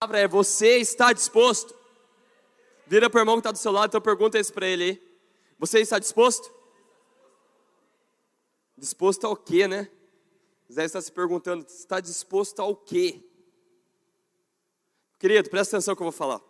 palavra 0.00 0.20
é: 0.20 0.26
você 0.26 0.78
está 0.78 1.12
disposto? 1.12 1.74
Vira 2.86 3.10
para 3.10 3.18
o 3.18 3.20
irmão 3.20 3.34
que 3.36 3.40
está 3.40 3.52
do 3.52 3.58
seu 3.58 3.70
lado, 3.70 3.90
então 3.90 4.00
pergunta 4.00 4.38
isso 4.38 4.50
para 4.50 4.66
ele. 4.66 4.98
Você 5.58 5.78
está 5.80 5.98
disposto? 5.98 6.50
Disposto 8.78 9.26
ao 9.26 9.36
quê, 9.36 9.68
né? 9.68 9.90
Zé 10.72 10.86
está 10.86 11.02
se 11.02 11.12
perguntando: 11.12 11.66
está 11.66 12.00
disposto 12.00 12.60
ao 12.60 12.74
quê? 12.74 13.22
Querido, 15.18 15.50
presta 15.50 15.76
atenção 15.76 15.94
que 15.94 16.00
eu 16.00 16.06
vou 16.06 16.12
falar. 16.12 16.40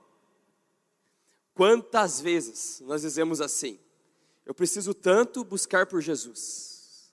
Quantas 1.53 2.21
vezes 2.21 2.81
nós 2.83 3.03
dizemos 3.03 3.41
assim: 3.41 3.81
eu 4.47 4.55
preciso 4.55 4.95
tanto 4.95 5.43
buscar 5.43 5.87
por 5.87 6.01
Jesus, 6.01 7.13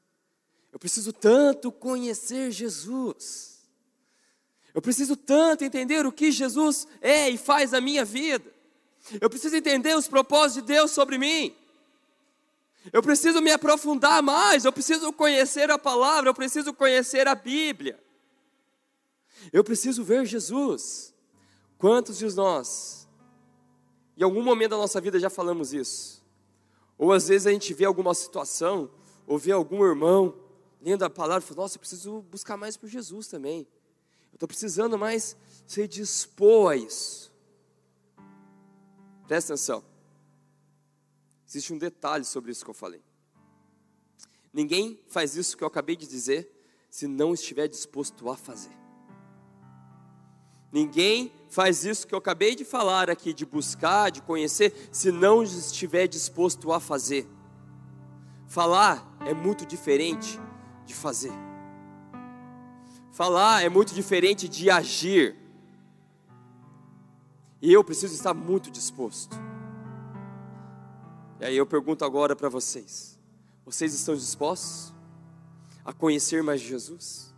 eu 0.71 0.77
preciso 0.77 1.11
tanto 1.11 1.71
conhecer 1.71 2.51
Jesus, 2.51 3.56
eu 4.77 4.81
preciso 4.81 5.15
tanto 5.15 5.63
entender 5.63 6.05
o 6.05 6.11
que 6.11 6.31
Jesus 6.31 6.87
é 7.01 7.27
e 7.31 7.35
faz 7.35 7.71
na 7.71 7.81
minha 7.81 8.05
vida, 8.05 8.45
eu 9.19 9.27
preciso 9.27 9.55
entender 9.55 9.97
os 9.97 10.07
propósitos 10.07 10.53
de 10.53 10.61
Deus 10.71 10.91
sobre 10.91 11.17
mim. 11.17 11.55
Eu 12.93 13.01
preciso 13.01 13.41
me 13.41 13.49
aprofundar 13.49 14.21
mais, 14.21 14.65
eu 14.65 14.71
preciso 14.71 15.11
conhecer 15.11 15.71
a 15.71 15.79
palavra, 15.79 16.29
eu 16.29 16.33
preciso 16.35 16.75
conhecer 16.75 17.27
a 17.27 17.33
Bíblia. 17.33 17.99
Eu 19.51 19.63
preciso 19.63 20.03
ver 20.03 20.27
Jesus. 20.27 21.11
Quantos 21.79 22.19
de 22.19 22.27
nós, 22.35 23.07
em 24.15 24.21
algum 24.23 24.43
momento 24.43 24.69
da 24.69 24.77
nossa 24.77 25.01
vida 25.01 25.19
já 25.19 25.31
falamos 25.31 25.73
isso? 25.73 26.23
Ou 26.99 27.11
às 27.11 27.27
vezes 27.27 27.47
a 27.47 27.51
gente 27.51 27.73
vê 27.73 27.85
alguma 27.85 28.13
situação, 28.13 28.91
ou 29.25 29.39
vê 29.39 29.51
algum 29.51 29.83
irmão 29.83 30.35
lendo 30.79 31.01
a 31.01 31.09
palavra 31.09 31.43
e 31.43 31.47
fala: 31.47 31.63
Nossa, 31.63 31.77
eu 31.77 31.79
preciso 31.79 32.21
buscar 32.29 32.57
mais 32.57 32.77
por 32.77 32.87
Jesus 32.87 33.27
também. 33.27 33.67
Estou 34.37 34.47
precisando 34.47 34.99
mais 34.99 35.35
se 35.65 35.87
dispor 35.87 36.73
a 36.73 36.75
isso. 36.75 37.33
Presta 39.27 39.53
atenção. 39.53 39.83
Existe 41.47 41.73
um 41.73 41.77
detalhe 41.79 42.23
sobre 42.23 42.51
isso 42.51 42.63
que 42.63 42.69
eu 42.69 42.75
falei. 42.75 43.01
Ninguém 44.53 45.01
faz 45.07 45.35
isso 45.35 45.57
que 45.57 45.63
eu 45.63 45.67
acabei 45.67 45.95
de 45.95 46.05
dizer 46.05 46.47
se 46.87 47.07
não 47.07 47.33
estiver 47.33 47.67
disposto 47.67 48.29
a 48.29 48.37
fazer. 48.37 48.77
Ninguém 50.71 51.31
faz 51.49 51.83
isso 51.83 52.05
que 52.05 52.13
eu 52.13 52.19
acabei 52.19 52.53
de 52.55 52.63
falar 52.63 53.09
aqui, 53.09 53.33
de 53.33 53.43
buscar, 53.43 54.11
de 54.11 54.21
conhecer, 54.21 54.89
se 54.91 55.11
não 55.11 55.41
estiver 55.41 56.07
disposto 56.07 56.71
a 56.71 56.79
fazer. 56.79 57.27
Falar 58.47 59.17
é 59.25 59.33
muito 59.33 59.65
diferente 59.65 60.39
de 60.85 60.93
fazer. 60.93 61.33
Falar 63.17 63.63
é 63.63 63.67
muito 63.67 63.95
diferente 63.95 64.47
de 64.47 64.69
agir. 64.69 65.35
E 67.59 67.73
eu 67.73 67.83
preciso 67.83 68.13
estar 68.13 68.31
muito 68.31 68.69
disposto. 68.69 69.35
E 71.39 71.45
aí 71.45 71.57
eu 71.57 71.65
pergunto 71.65 72.05
agora 72.05 72.35
para 72.35 72.47
vocês: 72.47 73.17
vocês 73.65 73.91
estão 73.95 74.13
dispostos 74.13 74.93
a 75.83 75.91
conhecer 75.91 76.43
mais 76.43 76.61
Jesus? 76.61 77.33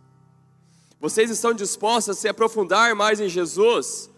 Vocês 1.00 1.30
estão 1.30 1.54
dispostos 1.54 2.14
a 2.14 2.20
se 2.20 2.28
aprofundar 2.28 2.94
mais 2.94 3.18
em 3.18 3.30
Jesus? 3.30 4.10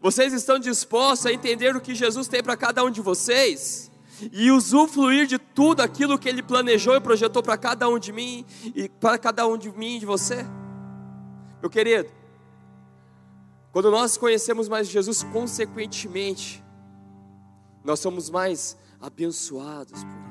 Vocês 0.00 0.32
estão 0.32 0.58
dispostos 0.58 1.26
a 1.26 1.32
entender 1.34 1.76
o 1.76 1.82
que 1.82 1.94
Jesus 1.94 2.28
tem 2.28 2.42
para 2.42 2.56
cada 2.56 2.82
um 2.82 2.90
de 2.90 3.02
vocês? 3.02 3.90
E 4.32 4.50
usufruir 4.50 5.26
de 5.26 5.38
tudo 5.38 5.82
aquilo 5.82 6.18
que 6.18 6.30
Ele 6.30 6.42
planejou 6.42 6.96
e 6.96 7.00
projetou 7.00 7.42
para 7.42 7.58
cada 7.58 7.86
um 7.90 7.98
de 7.98 8.10
mim 8.10 8.46
e 8.74 8.88
para 8.88 9.18
cada 9.18 9.46
um 9.46 9.58
de 9.58 9.70
mim 9.70 9.96
e 9.96 10.00
de 10.00 10.06
você? 10.06 10.46
Meu 11.60 11.68
querido, 11.68 12.10
quando 13.72 13.90
nós 13.90 14.16
conhecemos 14.16 14.68
mais 14.68 14.88
Jesus, 14.88 15.22
consequentemente, 15.22 16.64
nós 17.84 18.00
somos 18.00 18.30
mais 18.30 18.76
abençoados 19.00 20.02
por 20.02 20.10
Ele. 20.10 20.30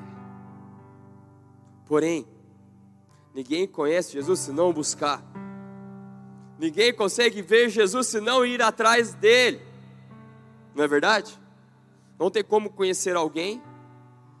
Porém, 1.86 2.26
ninguém 3.34 3.66
conhece 3.66 4.12
Jesus 4.12 4.40
se 4.40 4.52
não 4.52 4.72
buscar. 4.72 5.24
Ninguém 6.58 6.94
consegue 6.94 7.40
ver 7.40 7.70
Jesus 7.70 8.08
se 8.08 8.20
não 8.20 8.44
ir 8.44 8.60
atrás 8.60 9.14
dele. 9.14 9.60
Não 10.74 10.84
é 10.84 10.88
verdade? 10.88 11.40
Não 12.18 12.30
tem 12.30 12.44
como 12.44 12.70
conhecer 12.70 13.16
alguém 13.16 13.62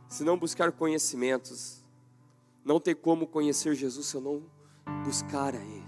se 0.06 0.22
não 0.22 0.36
buscar 0.36 0.70
conhecimentos. 0.70 1.82
Não 2.64 2.78
tem 2.78 2.94
como 2.94 3.26
conhecer 3.26 3.74
Jesus 3.74 4.06
se 4.06 4.16
eu 4.16 4.20
não 4.20 4.42
buscar 5.02 5.54
a 5.54 5.58
Ele. 5.58 5.79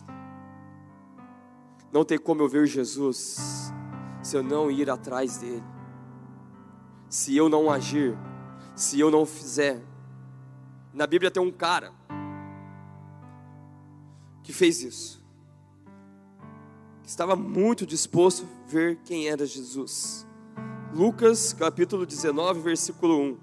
Não 1.93 2.05
tem 2.05 2.19
como 2.19 2.41
eu 2.41 2.49
ver 2.49 2.67
Jesus 2.67 3.71
se 4.23 4.35
eu 4.35 4.43
não 4.43 4.71
ir 4.71 4.89
atrás 4.89 5.37
dele. 5.37 5.63
Se 7.11 7.37
eu 7.37 7.51
não 7.51 7.71
agir, 7.71 8.17
se 8.75 8.99
eu 8.99 9.11
não 9.11 9.27
fizer. 9.27 9.83
Na 10.95 11.07
Bíblia 11.07 11.31
tem 11.31 11.43
um 11.43 11.53
cara 11.53 11.93
que 14.43 14.53
fez 14.55 14.83
isso. 14.83 15.23
Que 17.03 17.09
estava 17.11 17.37
muito 17.37 17.85
disposto 17.85 18.47
a 18.47 18.71
ver 18.71 18.97
quem 19.05 19.29
era 19.29 19.45
Jesus. 19.45 20.27
Lucas 20.95 21.53
capítulo 21.53 22.07
19, 22.07 22.61
versículo 22.61 23.21
1. 23.21 23.39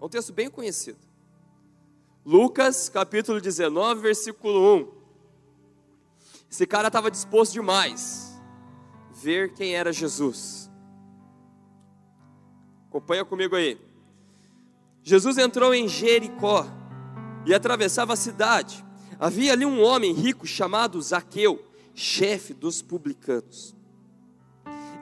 É 0.00 0.04
um 0.04 0.08
texto 0.08 0.32
bem 0.32 0.48
conhecido. 0.48 0.98
Lucas 2.24 2.88
capítulo 2.88 3.40
19, 3.40 4.00
versículo 4.00 4.76
1. 4.76 4.97
Esse 6.50 6.66
cara 6.66 6.88
estava 6.88 7.10
disposto 7.10 7.52
demais 7.52 8.40
ver 9.12 9.52
quem 9.52 9.74
era 9.74 9.92
Jesus. 9.92 10.70
Acompanha 12.88 13.24
comigo 13.24 13.54
aí. 13.54 13.78
Jesus 15.02 15.36
entrou 15.38 15.74
em 15.74 15.86
Jericó 15.88 16.66
e 17.44 17.52
atravessava 17.52 18.14
a 18.14 18.16
cidade. 18.16 18.84
Havia 19.18 19.52
ali 19.52 19.66
um 19.66 19.82
homem 19.82 20.12
rico 20.12 20.46
chamado 20.46 21.00
Zaqueu, 21.02 21.62
chefe 21.94 22.54
dos 22.54 22.80
publicanos. 22.80 23.74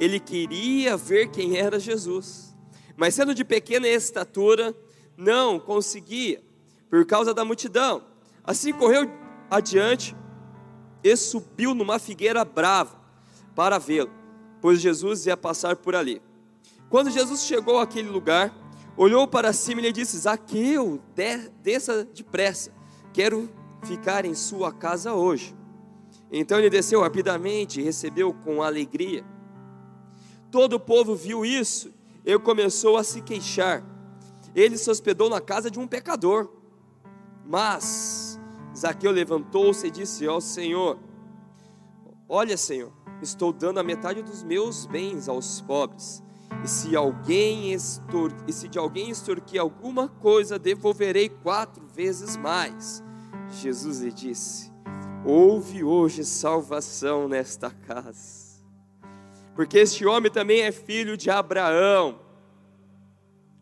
Ele 0.00 0.18
queria 0.18 0.96
ver 0.96 1.30
quem 1.30 1.56
era 1.56 1.78
Jesus, 1.78 2.54
mas 2.96 3.14
sendo 3.14 3.34
de 3.34 3.44
pequena 3.44 3.86
estatura, 3.86 4.74
não 5.16 5.58
conseguia, 5.58 6.42
por 6.90 7.04
causa 7.06 7.32
da 7.32 7.44
multidão. 7.44 8.02
Assim 8.44 8.72
correu 8.72 9.10
adiante 9.50 10.14
e 11.06 11.16
subiu 11.16 11.72
numa 11.72 12.00
figueira 12.00 12.44
brava 12.44 13.00
para 13.54 13.78
vê-lo, 13.78 14.10
pois 14.60 14.80
Jesus 14.80 15.24
ia 15.26 15.36
passar 15.36 15.76
por 15.76 15.94
ali. 15.94 16.20
Quando 16.90 17.10
Jesus 17.10 17.44
chegou 17.44 17.78
àquele 17.78 18.08
lugar, 18.08 18.52
olhou 18.96 19.28
para 19.28 19.52
cima 19.52 19.80
e 19.80 19.84
lhe 19.84 19.92
disse: 19.92 20.18
Zaqueu, 20.18 21.00
desça 21.62 22.04
depressa, 22.04 22.72
quero 23.12 23.48
ficar 23.84 24.24
em 24.24 24.34
sua 24.34 24.72
casa 24.72 25.14
hoje. 25.14 25.54
Então 26.30 26.58
ele 26.58 26.68
desceu 26.68 27.00
rapidamente 27.00 27.80
e 27.80 27.84
recebeu 27.84 28.34
com 28.34 28.60
alegria. 28.60 29.24
Todo 30.50 30.74
o 30.74 30.80
povo 30.80 31.14
viu 31.14 31.44
isso 31.44 31.92
e 32.24 32.36
começou 32.36 32.96
a 32.96 33.04
se 33.04 33.20
queixar. 33.20 33.84
Ele 34.56 34.76
se 34.76 34.90
hospedou 34.90 35.30
na 35.30 35.40
casa 35.40 35.70
de 35.70 35.78
um 35.78 35.86
pecador. 35.86 36.50
Mas 37.44 38.15
Zaqueu 38.76 39.10
levantou-se 39.10 39.86
e 39.86 39.90
disse 39.90 40.26
ao 40.26 40.40
Senhor: 40.40 40.98
Olha, 42.28 42.56
Senhor, 42.56 42.92
estou 43.22 43.52
dando 43.52 43.80
a 43.80 43.82
metade 43.82 44.22
dos 44.22 44.42
meus 44.42 44.84
bens 44.84 45.28
aos 45.28 45.62
pobres. 45.62 46.22
E 46.62 46.68
se 46.68 46.94
alguém 46.94 47.72
e 47.72 47.78
se 48.52 48.68
de 48.68 48.78
alguém 48.78 49.10
extorquir 49.10 49.60
alguma 49.60 50.08
coisa, 50.08 50.58
devolverei 50.58 51.28
quatro 51.28 51.86
vezes 51.86 52.36
mais. 52.36 53.02
Jesus 53.50 54.00
lhe 54.00 54.12
disse: 54.12 54.70
Houve 55.24 55.82
hoje 55.82 56.24
salvação 56.24 57.28
nesta 57.28 57.70
casa, 57.70 58.62
porque 59.54 59.78
este 59.78 60.04
homem 60.04 60.30
também 60.30 60.62
é 60.62 60.72
filho 60.72 61.16
de 61.16 61.30
Abraão, 61.30 62.20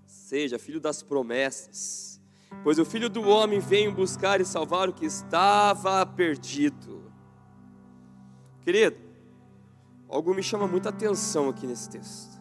seja 0.06 0.58
filho 0.58 0.80
das 0.80 1.02
promessas. 1.02 2.13
Pois 2.62 2.78
o 2.78 2.84
filho 2.84 3.10
do 3.10 3.28
homem 3.28 3.58
veio 3.58 3.92
buscar 3.92 4.40
e 4.40 4.44
salvar 4.44 4.88
o 4.88 4.92
que 4.92 5.04
estava 5.04 6.04
perdido. 6.06 7.12
Querido, 8.62 8.96
algo 10.08 10.34
me 10.34 10.42
chama 10.42 10.66
muita 10.66 10.88
atenção 10.88 11.50
aqui 11.50 11.66
nesse 11.66 11.90
texto. 11.90 12.40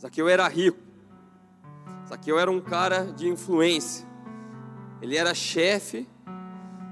Zaqueu 0.00 0.28
era 0.28 0.46
rico. 0.48 0.78
Zaqueu 2.08 2.38
era 2.38 2.50
um 2.50 2.60
cara 2.60 3.12
de 3.12 3.28
influência. 3.28 4.06
Ele 5.00 5.16
era 5.16 5.34
chefe 5.34 6.08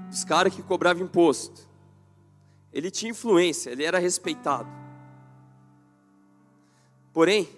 dos 0.09 0.23
caras 0.23 0.53
que 0.53 0.63
cobravam 0.63 1.03
imposto. 1.03 1.69
Ele 2.71 2.89
tinha 2.89 3.11
influência, 3.11 3.71
ele 3.71 3.83
era 3.83 3.99
respeitado. 3.99 4.69
Porém, 7.11 7.49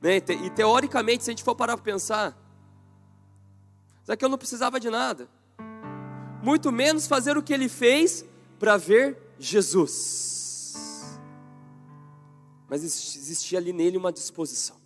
né, 0.00 0.16
e 0.16 0.50
teoricamente, 0.50 1.24
se 1.24 1.30
a 1.30 1.32
gente 1.32 1.44
for 1.44 1.54
parar 1.54 1.76
para 1.76 1.84
pensar, 1.84 2.36
Zaqueu 4.06 4.28
não 4.28 4.38
precisava 4.38 4.80
de 4.80 4.90
nada, 4.90 5.28
muito 6.42 6.72
menos 6.72 7.06
fazer 7.06 7.36
o 7.36 7.42
que 7.42 7.52
ele 7.52 7.68
fez 7.68 8.24
para 8.58 8.76
ver 8.76 9.16
Jesus. 9.38 11.20
mas 12.68 12.82
existia 12.82 13.58
ali 13.58 13.70
nele 13.70 13.98
uma 13.98 14.10
disposição. 14.10 14.76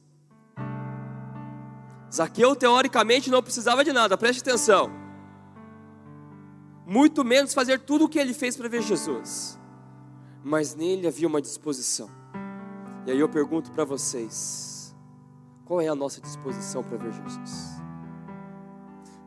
Zaqueu, 2.13 2.57
teoricamente, 2.57 3.31
não 3.31 3.43
precisava 3.43 3.85
de 3.85 3.93
nada, 3.93 4.19
preste 4.19 4.41
atenção. 4.41 4.91
Muito 6.85 7.25
menos 7.25 7.55
fazer 7.55 7.81
tudo 7.81 8.07
o 8.07 8.09
que 8.09 8.19
ele 8.19 8.35
fez 8.35 8.57
para 8.57 8.69
ver 8.69 8.83
Jesus. 8.83 9.59
Mas 10.43 10.75
nele 10.75 11.07
havia 11.07 11.29
uma 11.29 11.41
disposição. 11.41 12.11
E 13.07 13.11
aí 13.13 13.21
eu 13.21 13.29
pergunto 13.29 13.71
para 13.71 13.85
vocês: 13.85 14.95
qual 15.65 15.81
é 15.81 15.89
a 15.89 15.95
nossa 15.95 16.21
disposição 16.21 16.83
para 16.83 16.97
ver 16.97 17.13
Jesus? 17.13 17.86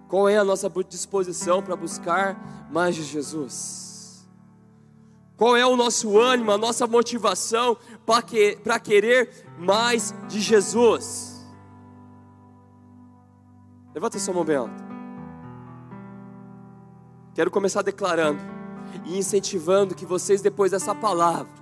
Qual 0.09 0.27
é 0.27 0.37
a 0.39 0.43
nossa 0.43 0.67
disposição 0.89 1.61
para 1.61 1.75
buscar 1.75 2.67
mais 2.71 2.95
de 2.95 3.03
Jesus? 3.03 4.27
Qual 5.37 5.55
é 5.55 5.63
o 5.65 5.75
nosso 5.75 6.19
ânimo, 6.19 6.51
a 6.51 6.57
nossa 6.57 6.87
motivação 6.87 7.77
para 8.07 8.23
que, 8.23 8.57
querer 8.83 9.45
mais 9.59 10.13
de 10.27 10.41
Jesus? 10.41 11.47
Levanta 13.93 14.17
sua 14.17 14.33
mão 14.33 14.43
bem 14.43 14.55
alta. 14.55 14.89
Quero 17.35 17.51
começar 17.51 17.83
declarando 17.83 18.41
e 19.05 19.15
incentivando 19.15 19.93
que 19.93 20.07
vocês, 20.07 20.41
depois 20.41 20.71
dessa 20.71 20.95
palavra, 20.95 21.53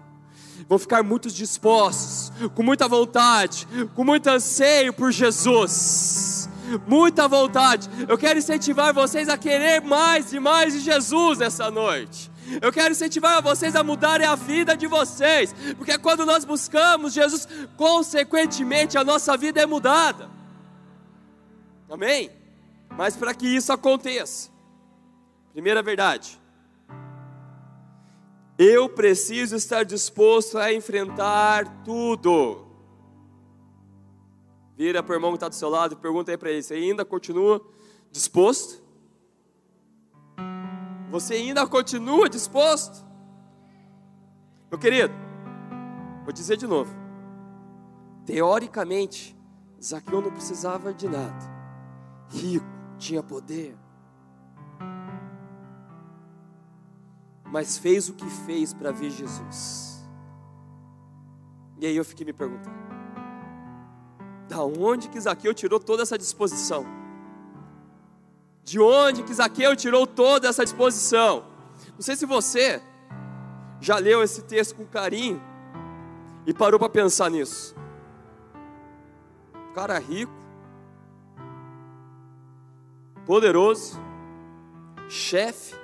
vão 0.69 0.79
ficar 0.79 1.03
muito 1.03 1.29
dispostos, 1.29 2.31
com 2.55 2.63
muita 2.63 2.87
vontade, 2.87 3.67
com 3.93 4.05
muito 4.05 4.27
anseio 4.27 4.93
por 4.93 5.11
Jesus. 5.11 6.26
Muita 6.87 7.27
vontade. 7.27 7.89
Eu 8.07 8.17
quero 8.17 8.39
incentivar 8.39 8.93
vocês 8.93 9.29
a 9.29 9.37
querer 9.37 9.81
mais 9.81 10.33
e 10.33 10.39
mais 10.39 10.73
de 10.73 10.79
Jesus 10.79 11.39
nessa 11.39 11.71
noite. 11.71 12.31
Eu 12.61 12.71
quero 12.71 12.91
incentivar 12.91 13.41
vocês 13.41 13.75
a 13.75 13.83
mudarem 13.83 14.25
a 14.25 14.35
vida 14.35 14.75
de 14.75 14.87
vocês, 14.87 15.53
porque 15.75 15.97
quando 15.97 16.25
nós 16.25 16.45
buscamos 16.45 17.13
Jesus, 17.13 17.47
consequentemente 17.75 18.97
a 18.97 19.03
nossa 19.03 19.35
vida 19.35 19.61
é 19.61 19.65
mudada. 19.65 20.29
Amém? 21.89 22.31
Mas 22.89 23.15
para 23.15 23.33
que 23.33 23.47
isso 23.47 23.71
aconteça, 23.73 24.49
primeira 25.51 25.81
verdade, 25.81 26.39
eu 28.57 28.89
preciso 28.89 29.55
estar 29.55 29.83
disposto 29.83 30.57
a 30.57 30.73
enfrentar 30.73 31.83
tudo. 31.83 32.66
Vira 34.77 35.01
para 35.01 35.13
o 35.13 35.15
irmão 35.15 35.31
que 35.31 35.37
está 35.37 35.49
do 35.49 35.55
seu 35.55 35.69
lado 35.69 35.93
e 35.93 35.97
pergunta 35.97 36.29
aí 36.29 36.37
para 36.37 36.51
ele: 36.51 36.61
você 36.61 36.75
ainda 36.75 37.03
continua 37.03 37.59
disposto? 38.11 38.79
Você 41.09 41.33
ainda 41.33 41.65
continua 41.65 42.29
disposto? 42.29 43.03
Meu 44.69 44.77
querido, 44.77 45.13
vou 46.23 46.31
dizer 46.31 46.57
de 46.57 46.67
novo. 46.67 46.95
Teoricamente, 48.23 49.35
Zaqueu 49.83 50.21
não 50.21 50.31
precisava 50.31 50.93
de 50.93 51.07
nada 51.07 51.57
rico, 52.29 52.65
tinha 52.97 53.23
poder. 53.23 53.75
Mas 57.45 57.77
fez 57.77 58.09
o 58.09 58.13
que 58.13 58.29
fez 58.45 58.73
para 58.73 58.91
ver 58.91 59.09
Jesus. 59.09 60.05
E 61.79 61.85
aí 61.85 61.95
eu 61.95 62.05
fiquei 62.05 62.25
me 62.25 62.33
perguntando: 62.33 62.75
da 64.47 64.63
onde 64.63 65.09
que 65.09 65.19
Zaqueu 65.19 65.53
tirou 65.53 65.79
toda 65.79 66.03
essa 66.03 66.17
disposição? 66.17 66.85
De 68.63 68.79
onde 68.79 69.23
que 69.23 69.33
Zaqueu 69.33 69.75
tirou 69.75 70.05
toda 70.05 70.47
essa 70.47 70.63
disposição? 70.63 71.45
Não 71.93 72.01
sei 72.01 72.15
se 72.15 72.25
você 72.25 72.81
já 73.79 73.97
leu 73.97 74.23
esse 74.23 74.41
texto 74.43 74.75
com 74.75 74.85
carinho 74.85 75.41
e 76.45 76.53
parou 76.53 76.79
para 76.79 76.89
pensar 76.89 77.29
nisso. 77.29 77.75
cara 79.73 79.99
rico, 79.99 80.33
poderoso, 83.25 83.99
chefe, 85.07 85.75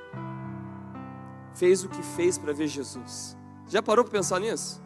fez 1.54 1.84
o 1.84 1.90
que 1.90 2.02
fez 2.02 2.38
para 2.38 2.54
ver 2.54 2.68
Jesus. 2.68 3.38
Já 3.68 3.82
parou 3.84 4.04
para 4.04 4.14
pensar 4.14 4.40
nisso? 4.40 4.82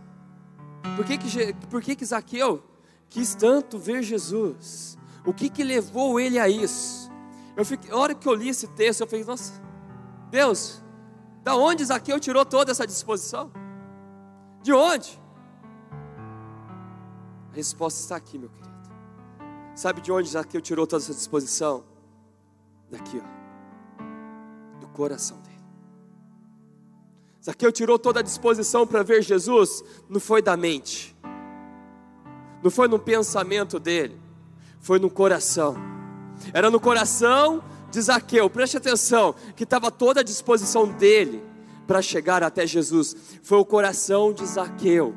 Por 0.95 1.05
que 1.05 1.17
que, 1.17 1.53
por 1.69 1.81
que 1.81 1.95
que 1.95 2.05
Zaqueu 2.05 2.63
quis 3.09 3.35
tanto 3.35 3.77
ver 3.77 4.03
Jesus? 4.03 4.97
O 5.25 5.33
que 5.33 5.49
que 5.49 5.63
levou 5.63 6.19
ele 6.19 6.39
a 6.39 6.47
isso? 6.47 7.11
Eu 7.55 7.65
fiquei, 7.65 7.91
a 7.91 7.97
hora 7.97 8.15
que 8.15 8.27
eu 8.27 8.33
li 8.33 8.49
esse 8.49 8.67
texto, 8.67 9.01
eu 9.01 9.07
falei, 9.07 9.25
nossa, 9.25 9.53
Deus, 10.29 10.83
da 11.43 11.55
onde 11.55 11.83
Zaqueu 11.83 12.19
tirou 12.19 12.45
toda 12.45 12.71
essa 12.71 12.85
disposição? 12.85 13.51
De 14.61 14.71
onde? 14.73 15.19
A 17.51 17.55
resposta 17.55 17.99
está 17.99 18.15
aqui, 18.15 18.37
meu 18.37 18.49
querido. 18.49 18.67
Sabe 19.75 20.01
de 20.01 20.11
onde 20.11 20.29
Zaqueu 20.29 20.61
tirou 20.61 20.85
toda 20.85 21.03
essa 21.03 21.13
disposição? 21.13 21.83
daqui, 22.89 23.21
ó, 23.21 24.79
do 24.79 24.87
coração 24.89 25.39
dele. 25.41 25.55
Zaqueu 27.43 27.71
tirou 27.71 27.97
toda 27.97 28.19
a 28.19 28.23
disposição 28.23 28.85
para 28.85 29.03
ver 29.03 29.21
Jesus, 29.21 29.83
não 30.09 30.19
foi 30.19 30.41
da 30.41 30.57
mente, 30.57 31.15
não 32.63 32.71
foi 32.71 32.87
no 32.87 32.99
pensamento 32.99 33.79
dele, 33.79 34.19
foi 34.79 34.99
no 34.99 35.09
coração. 35.09 35.75
Era 36.53 36.69
no 36.69 36.79
coração 36.79 37.63
de 37.91 38.01
Zaqueu, 38.01 38.49
preste 38.49 38.77
atenção, 38.77 39.33
que 39.55 39.63
estava 39.63 39.89
toda 39.89 40.19
a 40.19 40.23
disposição 40.23 40.87
dele 40.87 41.43
para 41.87 42.01
chegar 42.01 42.43
até 42.43 42.67
Jesus. 42.67 43.15
Foi 43.41 43.57
o 43.57 43.65
coração 43.65 44.33
de 44.33 44.45
Zaqueu 44.45 45.15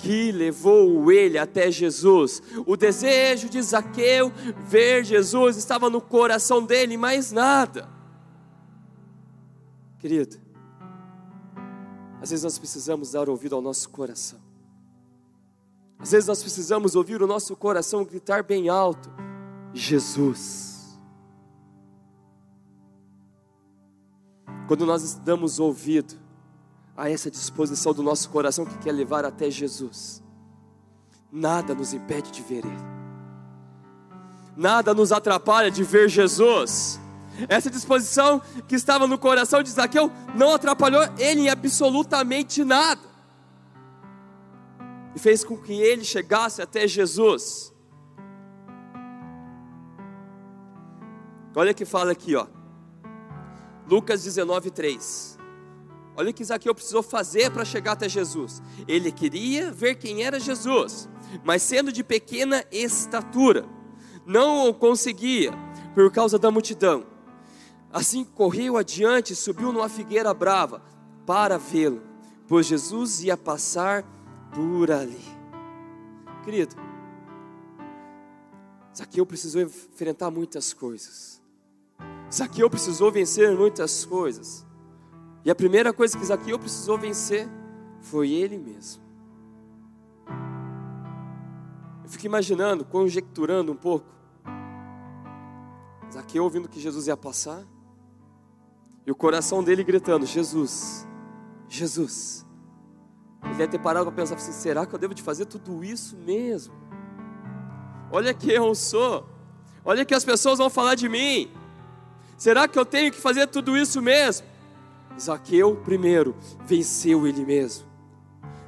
que 0.00 0.32
levou 0.32 1.12
ele 1.12 1.38
até 1.38 1.70
Jesus. 1.70 2.42
O 2.66 2.76
desejo 2.76 3.48
de 3.48 3.60
Zaqueu 3.60 4.32
ver 4.66 5.04
Jesus 5.04 5.56
estava 5.56 5.90
no 5.90 6.00
coração 6.00 6.64
dele, 6.64 6.96
mais 6.96 7.30
nada. 7.30 7.88
Querido, 9.98 10.38
às 12.20 12.30
vezes 12.30 12.42
nós 12.42 12.58
precisamos 12.58 13.12
dar 13.12 13.28
ouvido 13.28 13.54
ao 13.54 13.60
nosso 13.60 13.88
coração. 13.90 14.39
Às 16.00 16.12
vezes 16.12 16.26
nós 16.26 16.42
precisamos 16.42 16.94
ouvir 16.94 17.22
o 17.22 17.26
nosso 17.26 17.54
coração 17.54 18.04
gritar 18.04 18.42
bem 18.42 18.68
alto: 18.68 19.10
Jesus. 19.74 20.98
Quando 24.66 24.86
nós 24.86 25.14
damos 25.14 25.58
ouvido 25.58 26.14
a 26.96 27.08
essa 27.08 27.30
disposição 27.30 27.94
do 27.94 28.02
nosso 28.02 28.28
coração 28.28 28.66
que 28.66 28.76
quer 28.78 28.92
levar 28.92 29.24
até 29.24 29.50
Jesus. 29.50 30.22
Nada 31.32 31.74
nos 31.74 31.94
impede 31.94 32.30
de 32.30 32.42
ver 32.42 32.64
Ele, 32.66 32.84
nada 34.56 34.92
nos 34.92 35.10
atrapalha 35.10 35.70
de 35.70 35.82
ver 35.82 36.08
Jesus. 36.08 37.00
Essa 37.48 37.70
disposição 37.70 38.42
que 38.68 38.74
estava 38.74 39.06
no 39.06 39.16
coração 39.16 39.62
de 39.62 39.70
Zaqueu 39.70 40.12
não 40.34 40.52
atrapalhou 40.52 41.02
ele 41.18 41.42
em 41.42 41.48
absolutamente 41.48 42.64
nada, 42.64 43.00
e 45.14 45.18
fez 45.18 45.44
com 45.44 45.56
que 45.56 45.72
ele 45.72 46.04
chegasse 46.04 46.62
até 46.62 46.86
Jesus. 46.86 47.72
Olha 51.54 51.74
que 51.74 51.84
fala 51.84 52.12
aqui, 52.12 52.36
ó. 52.36 52.46
Lucas 53.88 54.22
19, 54.22 54.70
3. 54.70 55.38
Olha 56.16 56.30
o 56.30 56.34
que 56.34 56.44
Zaqueu 56.44 56.74
precisou 56.74 57.02
fazer 57.02 57.50
para 57.50 57.64
chegar 57.64 57.92
até 57.92 58.08
Jesus. 58.08 58.62
Ele 58.86 59.10
queria 59.10 59.70
ver 59.72 59.96
quem 59.96 60.22
era 60.22 60.38
Jesus, 60.38 61.08
mas 61.44 61.62
sendo 61.62 61.90
de 61.90 62.04
pequena 62.04 62.64
estatura, 62.70 63.66
não 64.26 64.68
o 64.68 64.74
conseguia 64.74 65.52
por 65.94 66.12
causa 66.12 66.38
da 66.38 66.50
multidão. 66.50 67.04
Assim 67.92 68.22
correu 68.22 68.76
adiante 68.76 69.34
subiu 69.34 69.72
numa 69.72 69.88
figueira 69.88 70.32
brava 70.32 70.82
para 71.26 71.58
vê-lo, 71.58 72.02
pois 72.46 72.66
Jesus 72.66 73.24
ia 73.24 73.36
passar 73.36 74.04
por 74.52 74.90
ali. 74.90 75.20
Querido, 76.44 76.76
Zaqueu 78.96 79.24
precisou 79.24 79.62
enfrentar 79.62 80.30
muitas 80.30 80.72
coisas. 80.72 81.40
Zaqueu 82.32 82.68
precisou 82.68 83.10
vencer 83.10 83.56
muitas 83.56 84.04
coisas. 84.04 84.66
E 85.44 85.50
a 85.50 85.54
primeira 85.54 85.92
coisa 85.92 86.18
que 86.18 86.24
Zaqueu 86.24 86.58
precisou 86.58 86.98
vencer 86.98 87.48
foi 88.00 88.30
ele 88.30 88.58
mesmo. 88.58 89.02
Eu 92.04 92.10
fico 92.10 92.26
imaginando, 92.26 92.84
conjecturando 92.84 93.72
um 93.72 93.76
pouco. 93.76 94.06
Zaqueu 96.12 96.44
ouvindo 96.44 96.68
que 96.68 96.80
Jesus 96.80 97.06
ia 97.06 97.16
passar. 97.16 97.64
E 99.06 99.10
o 99.10 99.14
coração 99.14 99.62
dele 99.62 99.84
gritando: 99.84 100.26
Jesus, 100.26 101.06
Jesus. 101.68 102.46
Ele 103.44 103.54
deve 103.54 103.68
ter 103.68 103.78
parado 103.78 104.06
para 104.06 104.14
pensar 104.14 104.34
assim: 104.34 104.52
será 104.52 104.86
que 104.86 104.94
eu 104.94 104.98
devo 104.98 105.14
de 105.14 105.22
fazer 105.22 105.46
tudo 105.46 105.82
isso 105.84 106.16
mesmo? 106.16 106.74
Olha 108.10 108.34
quem 108.34 108.52
eu 108.52 108.74
sou. 108.74 109.26
Olha 109.84 110.04
que 110.04 110.14
as 110.14 110.24
pessoas 110.24 110.58
vão 110.58 110.68
falar 110.68 110.94
de 110.94 111.08
mim. 111.08 111.50
Será 112.36 112.66
que 112.66 112.78
eu 112.78 112.84
tenho 112.84 113.12
que 113.12 113.20
fazer 113.20 113.46
tudo 113.46 113.76
isso 113.76 114.00
mesmo? 114.02 114.46
Zaqueu, 115.18 115.76
primeiro, 115.76 116.34
venceu 116.66 117.26
ele 117.26 117.44
mesmo. 117.44 117.86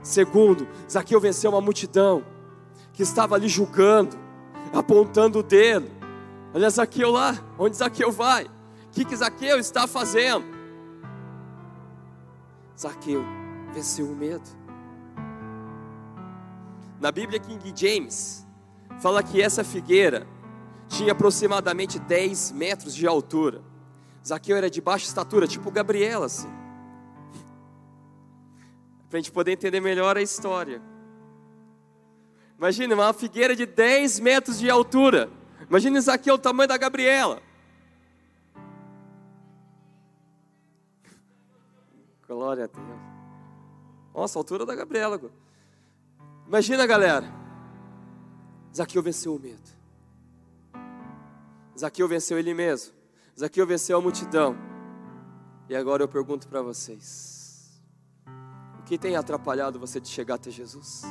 Segundo, 0.02 0.67
Zaqueu 0.91 1.21
venceu 1.21 1.50
uma 1.50 1.61
multidão 1.61 2.25
que 2.93 3.02
estava 3.02 3.35
ali 3.35 3.49
julgando, 3.49 4.17
apontando 4.73 5.38
o 5.38 5.43
dedo. 5.43 5.88
Olha 6.52 6.69
Zaqueu 6.69 7.11
lá, 7.11 7.38
onde 7.59 7.76
Zaqueu 7.76 8.11
vai? 8.11 8.45
O 8.45 8.91
que, 8.91 9.05
que 9.05 9.17
Zaqueu 9.17 9.59
está 9.59 9.87
fazendo? 9.87 10.45
Zaqueu 12.79 13.25
venceu 13.73 14.07
o 14.07 14.14
medo. 14.14 14.62
Na 17.02 17.11
Bíblia 17.11 17.40
King 17.40 17.73
James, 17.75 18.47
fala 19.00 19.25
que 19.25 19.42
essa 19.42 19.64
figueira 19.64 20.25
tinha 20.87 21.11
aproximadamente 21.11 21.99
10 21.99 22.52
metros 22.52 22.94
de 22.94 23.04
altura. 23.09 23.61
Zaqueu 24.25 24.56
era 24.56 24.71
de 24.71 24.80
baixa 24.80 25.06
estatura, 25.06 25.49
tipo 25.49 25.68
Gabriela, 25.68 26.26
assim. 26.26 26.49
Para 29.11 29.18
a 29.18 29.21
gente 29.21 29.32
poder 29.32 29.50
entender 29.50 29.80
melhor 29.80 30.16
a 30.16 30.23
história. 30.23 30.80
Imagina 32.56 32.94
uma 32.94 33.12
figueira 33.12 33.56
de 33.56 33.66
10 33.66 34.21
metros 34.21 34.61
de 34.61 34.71
altura. 34.71 35.28
Imagina 35.68 36.00
Zaqueu 36.00 36.37
o 36.37 36.38
tamanho 36.38 36.68
da 36.68 36.76
Gabriela. 36.76 37.42
Glória 42.28 42.62
a 42.62 42.66
Deus. 42.68 43.00
Nossa, 44.14 44.38
a 44.38 44.40
altura 44.40 44.64
da 44.64 44.76
Gabriela. 44.76 45.21
Imagina, 46.52 46.87
galera. 46.87 47.32
Zaqueu 48.76 49.02
venceu 49.02 49.35
o 49.35 49.40
medo. 49.40 49.71
Zaqueu 51.78 52.06
venceu 52.06 52.38
ele 52.38 52.52
mesmo. 52.52 52.92
Zaqueu 53.40 53.66
venceu 53.66 53.97
a 53.97 54.02
multidão. 54.02 54.54
E 55.66 55.75
agora 55.75 56.02
eu 56.02 56.09
pergunto 56.09 56.47
para 56.47 56.61
vocês: 56.61 57.82
o 58.78 58.82
que 58.82 58.99
tem 58.99 59.16
atrapalhado 59.16 59.78
você 59.78 59.99
de 59.99 60.09
chegar 60.09 60.35
até 60.35 60.50
Jesus? 60.50 61.04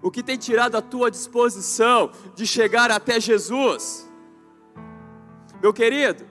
O 0.00 0.08
que 0.08 0.22
tem 0.22 0.38
tirado 0.38 0.76
a 0.76 0.80
tua 0.80 1.10
disposição 1.10 2.12
de 2.36 2.46
chegar 2.46 2.92
até 2.92 3.18
Jesus? 3.18 4.08
Meu 5.60 5.74
querido, 5.74 6.24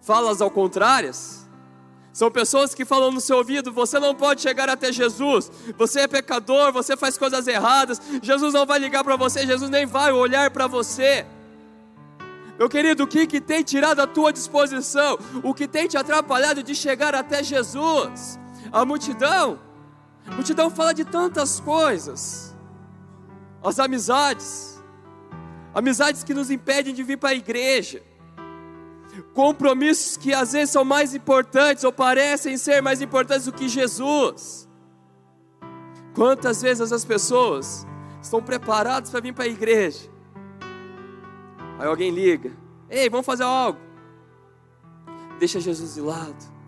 falas 0.00 0.40
ao 0.40 0.52
contrárias, 0.52 1.39
são 2.12 2.30
pessoas 2.30 2.74
que 2.74 2.84
falam 2.84 3.12
no 3.12 3.20
seu 3.20 3.36
ouvido: 3.36 3.72
você 3.72 3.98
não 3.98 4.14
pode 4.14 4.42
chegar 4.42 4.68
até 4.68 4.92
Jesus, 4.92 5.50
você 5.76 6.00
é 6.00 6.08
pecador, 6.08 6.72
você 6.72 6.96
faz 6.96 7.16
coisas 7.16 7.46
erradas, 7.46 8.00
Jesus 8.22 8.52
não 8.52 8.66
vai 8.66 8.78
ligar 8.78 9.04
para 9.04 9.16
você, 9.16 9.46
Jesus 9.46 9.70
nem 9.70 9.86
vai 9.86 10.12
olhar 10.12 10.50
para 10.50 10.66
você. 10.66 11.26
Meu 12.58 12.68
querido, 12.68 13.04
o 13.04 13.06
que, 13.06 13.26
que 13.26 13.40
tem 13.40 13.62
tirado 13.62 14.00
a 14.00 14.06
tua 14.06 14.32
disposição? 14.32 15.18
O 15.42 15.54
que 15.54 15.66
tem 15.66 15.88
te 15.88 15.96
atrapalhado 15.96 16.62
de 16.62 16.74
chegar 16.74 17.14
até 17.14 17.42
Jesus? 17.42 18.38
A 18.70 18.84
multidão. 18.84 19.58
A 20.26 20.34
multidão 20.34 20.68
fala 20.68 20.92
de 20.92 21.02
tantas 21.02 21.58
coisas. 21.58 22.54
As 23.64 23.78
amizades. 23.78 24.78
Amizades 25.74 26.22
que 26.22 26.34
nos 26.34 26.50
impedem 26.50 26.92
de 26.92 27.02
vir 27.02 27.16
para 27.16 27.30
a 27.30 27.34
igreja 27.34 28.02
compromissos 29.20 30.16
que 30.16 30.32
às 30.32 30.52
vezes 30.52 30.70
são 30.70 30.84
mais 30.84 31.14
importantes 31.14 31.84
ou 31.84 31.92
parecem 31.92 32.56
ser 32.56 32.80
mais 32.80 33.00
importantes 33.02 33.46
do 33.46 33.52
que 33.52 33.68
Jesus. 33.68 34.68
Quantas 36.14 36.62
vezes 36.62 36.92
as 36.92 37.04
pessoas 37.04 37.86
estão 38.22 38.42
preparadas 38.42 39.10
para 39.10 39.20
vir 39.20 39.32
para 39.32 39.44
a 39.44 39.48
igreja? 39.48 40.10
Aí 41.78 41.86
alguém 41.86 42.10
liga: 42.10 42.52
Ei, 42.88 43.08
vamos 43.08 43.26
fazer 43.26 43.44
algo. 43.44 43.78
Deixa 45.38 45.58
Jesus 45.60 45.94
de 45.94 46.00
lado. 46.00 46.60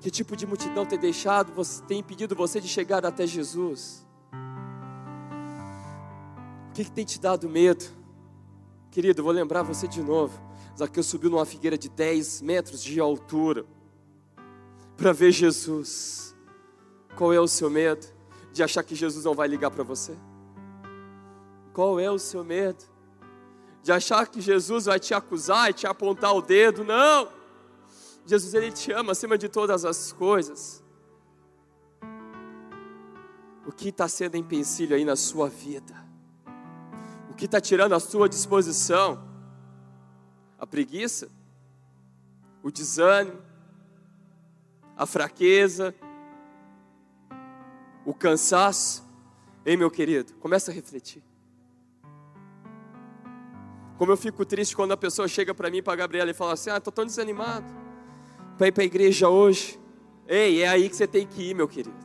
Que 0.00 0.10
tipo 0.10 0.36
de 0.36 0.46
multidão 0.46 0.84
tem 0.86 0.98
deixado, 0.98 1.52
tem 1.86 2.00
impedido 2.00 2.36
você 2.36 2.60
de 2.60 2.68
chegar 2.68 3.04
até 3.04 3.26
Jesus? 3.26 4.06
O 6.68 6.72
que, 6.72 6.84
que 6.84 6.90
tem 6.90 7.04
te 7.04 7.18
dado 7.18 7.48
medo? 7.48 7.84
Querido, 8.90 9.22
vou 9.22 9.32
lembrar 9.32 9.62
você 9.62 9.88
de 9.88 10.02
novo. 10.02 10.47
Zaqueu 10.78 11.02
subiu 11.02 11.28
numa 11.28 11.44
figueira 11.44 11.76
de 11.76 11.88
10 11.88 12.40
metros 12.40 12.80
de 12.80 13.00
altura 13.00 13.66
para 14.96 15.12
ver 15.12 15.32
Jesus. 15.32 16.36
Qual 17.16 17.32
é 17.32 17.40
o 17.40 17.48
seu 17.48 17.68
medo 17.68 18.06
de 18.52 18.62
achar 18.62 18.84
que 18.84 18.94
Jesus 18.94 19.24
não 19.24 19.34
vai 19.34 19.48
ligar 19.48 19.72
para 19.72 19.82
você? 19.82 20.16
Qual 21.72 21.98
é 21.98 22.08
o 22.08 22.18
seu 22.18 22.44
medo 22.44 22.84
de 23.82 23.90
achar 23.90 24.28
que 24.28 24.40
Jesus 24.40 24.84
vai 24.84 25.00
te 25.00 25.12
acusar 25.12 25.68
e 25.70 25.72
te 25.72 25.84
apontar 25.84 26.32
o 26.32 26.40
dedo? 26.40 26.84
Não! 26.84 27.28
Jesus 28.24 28.54
ele 28.54 28.70
te 28.70 28.92
ama 28.92 29.10
acima 29.12 29.36
de 29.36 29.48
todas 29.48 29.84
as 29.84 30.12
coisas. 30.12 30.80
O 33.66 33.72
que 33.72 33.88
está 33.88 34.06
sendo 34.06 34.36
empecilho 34.36 34.94
aí 34.94 35.04
na 35.04 35.16
sua 35.16 35.48
vida? 35.48 36.06
O 37.32 37.34
que 37.34 37.46
está 37.46 37.60
tirando 37.60 37.94
a 37.94 38.00
sua 38.00 38.28
disposição? 38.28 39.27
A 40.58 40.66
preguiça, 40.66 41.28
o 42.62 42.70
desânimo, 42.70 43.38
a 44.96 45.06
fraqueza, 45.06 45.94
o 48.04 48.12
cansaço. 48.12 49.06
Ei, 49.64 49.76
meu 49.76 49.90
querido, 49.90 50.34
começa 50.34 50.70
a 50.70 50.74
refletir. 50.74 51.22
Como 53.96 54.12
eu 54.12 54.16
fico 54.16 54.44
triste 54.44 54.74
quando 54.74 54.92
a 54.92 54.96
pessoa 54.96 55.28
chega 55.28 55.54
para 55.54 55.70
mim, 55.70 55.82
para 55.82 55.92
a 55.92 55.96
Gabriela, 55.96 56.30
e 56.30 56.34
fala 56.34 56.52
assim: 56.52 56.70
Ah, 56.70 56.78
estou 56.78 56.92
tão 56.92 57.04
desanimado 57.04 57.66
para 58.56 58.68
ir 58.68 58.72
para 58.72 58.82
a 58.82 58.86
igreja 58.86 59.28
hoje. 59.28 59.78
Ei, 60.26 60.62
é 60.62 60.68
aí 60.68 60.88
que 60.88 60.96
você 60.96 61.06
tem 61.06 61.26
que 61.26 61.50
ir, 61.50 61.54
meu 61.54 61.68
querido. 61.68 61.96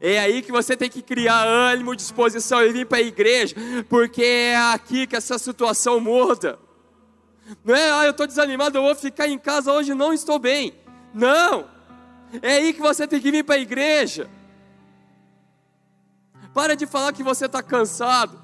É 0.00 0.18
aí 0.18 0.42
que 0.42 0.50
você 0.50 0.76
tem 0.76 0.88
que 0.88 1.02
criar 1.02 1.44
ânimo, 1.44 1.94
disposição 1.94 2.62
e 2.62 2.72
vir 2.72 2.86
para 2.86 2.98
a 2.98 3.02
igreja, 3.02 3.54
porque 3.88 4.22
é 4.22 4.56
aqui 4.56 5.06
que 5.06 5.14
essa 5.14 5.38
situação 5.38 6.00
muda. 6.00 6.58
Não 7.64 7.74
é, 7.74 7.90
ah, 7.90 8.04
eu 8.04 8.10
estou 8.10 8.26
desanimado, 8.26 8.78
eu 8.78 8.82
vou 8.82 8.94
ficar 8.94 9.28
em 9.28 9.38
casa 9.38 9.72
hoje, 9.72 9.94
não 9.94 10.12
estou 10.12 10.38
bem. 10.38 10.74
Não, 11.12 11.68
é 12.40 12.54
aí 12.54 12.72
que 12.72 12.80
você 12.80 13.06
tem 13.06 13.20
que 13.20 13.30
vir 13.30 13.44
para 13.44 13.56
a 13.56 13.58
igreja. 13.58 14.30
Para 16.54 16.76
de 16.76 16.86
falar 16.86 17.12
que 17.12 17.22
você 17.22 17.46
está 17.46 17.62
cansado. 17.62 18.40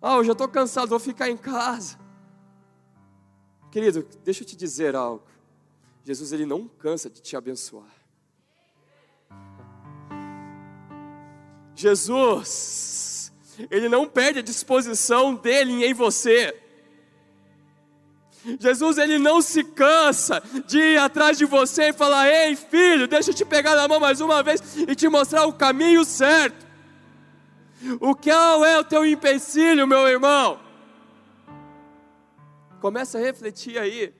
Ah, 0.00 0.16
hoje 0.16 0.30
eu 0.30 0.34
estou 0.34 0.48
cansado, 0.48 0.88
vou 0.88 0.98
ficar 0.98 1.30
em 1.30 1.36
casa. 1.36 1.98
Querido, 3.70 4.06
deixa 4.22 4.42
eu 4.42 4.46
te 4.46 4.56
dizer 4.56 4.94
algo. 4.94 5.24
Jesus 6.04 6.32
ele 6.32 6.44
não 6.44 6.68
cansa 6.68 7.08
de 7.08 7.20
te 7.20 7.36
abençoar. 7.36 7.90
Jesus 11.74 13.13
ele 13.70 13.88
não 13.88 14.08
perde 14.08 14.40
a 14.40 14.42
disposição 14.42 15.34
dele 15.34 15.84
em 15.84 15.94
você. 15.94 16.54
Jesus 18.60 18.98
ele 18.98 19.18
não 19.18 19.40
se 19.40 19.64
cansa 19.64 20.42
de 20.66 20.78
ir 20.78 20.98
atrás 20.98 21.38
de 21.38 21.46
você 21.46 21.88
e 21.88 21.92
falar: 21.92 22.28
"Ei, 22.28 22.54
filho, 22.54 23.08
deixa 23.08 23.30
eu 23.30 23.34
te 23.34 23.44
pegar 23.44 23.74
na 23.74 23.88
mão 23.88 23.98
mais 23.98 24.20
uma 24.20 24.42
vez 24.42 24.60
e 24.76 24.94
te 24.94 25.08
mostrar 25.08 25.46
o 25.46 25.52
caminho 25.52 26.04
certo". 26.04 26.64
O 28.00 28.14
qual 28.14 28.64
é 28.64 28.78
o 28.78 28.84
teu 28.84 29.04
empecilho, 29.04 29.86
meu 29.86 30.06
irmão? 30.08 30.60
Começa 32.80 33.18
a 33.18 33.20
refletir 33.20 33.78
aí. 33.78 34.12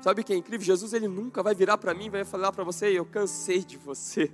Sabe 0.00 0.22
o 0.22 0.24
que 0.24 0.32
é 0.32 0.36
incrível? 0.36 0.64
Jesus 0.64 0.92
ele 0.92 1.08
nunca 1.08 1.42
vai 1.42 1.54
virar 1.54 1.76
para 1.76 1.92
mim 1.92 2.06
e 2.06 2.10
vai 2.10 2.24
falar 2.24 2.50
para 2.50 2.64
você: 2.64 2.86
"Eu 2.98 3.04
cansei 3.04 3.62
de 3.62 3.76
você". 3.76 4.32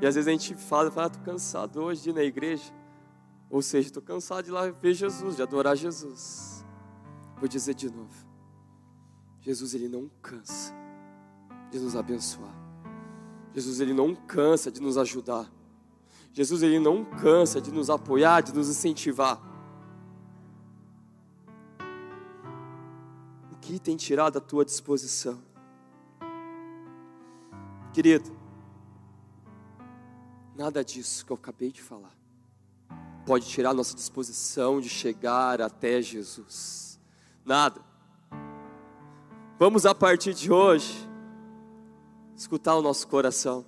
E 0.00 0.06
às 0.06 0.14
vezes 0.14 0.28
a 0.28 0.30
gente 0.30 0.54
fala, 0.54 0.90
fala, 0.90 1.06
ah, 1.06 1.24
cansado 1.24 1.82
hoje 1.82 2.02
de 2.02 2.10
ir 2.10 2.12
na 2.12 2.22
igreja. 2.22 2.72
Ou 3.48 3.62
seja, 3.62 3.88
estou 3.88 4.02
cansado 4.02 4.44
de 4.44 4.50
ir 4.50 4.52
lá 4.52 4.70
ver 4.70 4.94
Jesus, 4.94 5.36
de 5.36 5.42
adorar 5.42 5.76
Jesus. 5.76 6.64
Vou 7.38 7.48
dizer 7.48 7.74
de 7.74 7.90
novo. 7.90 8.26
Jesus 9.40 9.74
ele 9.74 9.88
não 9.88 10.10
cansa 10.22 10.74
de 11.70 11.78
nos 11.78 11.94
abençoar. 11.94 12.54
Jesus 13.52 13.80
ele 13.80 13.92
não 13.92 14.14
cansa 14.14 14.70
de 14.70 14.80
nos 14.80 14.96
ajudar. 14.96 15.50
Jesus 16.32 16.62
ele 16.62 16.80
não 16.80 17.04
cansa 17.04 17.60
de 17.60 17.70
nos 17.70 17.88
apoiar, 17.88 18.42
de 18.42 18.52
nos 18.52 18.68
incentivar. 18.68 19.40
O 23.52 23.56
que 23.56 23.78
tem 23.78 23.96
tirado 23.96 24.38
a 24.38 24.40
tua 24.40 24.64
disposição? 24.64 25.40
Querido, 27.92 28.43
Nada 30.56 30.84
disso 30.84 31.26
que 31.26 31.32
eu 31.32 31.36
acabei 31.36 31.72
de 31.72 31.82
falar 31.82 32.14
pode 33.24 33.46
tirar 33.46 33.72
nossa 33.72 33.94
disposição 33.94 34.80
de 34.80 34.88
chegar 34.88 35.60
até 35.62 36.00
Jesus. 36.00 37.00
Nada. 37.44 37.80
Vamos 39.58 39.86
a 39.86 39.94
partir 39.94 40.34
de 40.34 40.52
hoje 40.52 41.08
escutar 42.36 42.74
o 42.74 42.82
nosso 42.82 43.08
coração. 43.08 43.64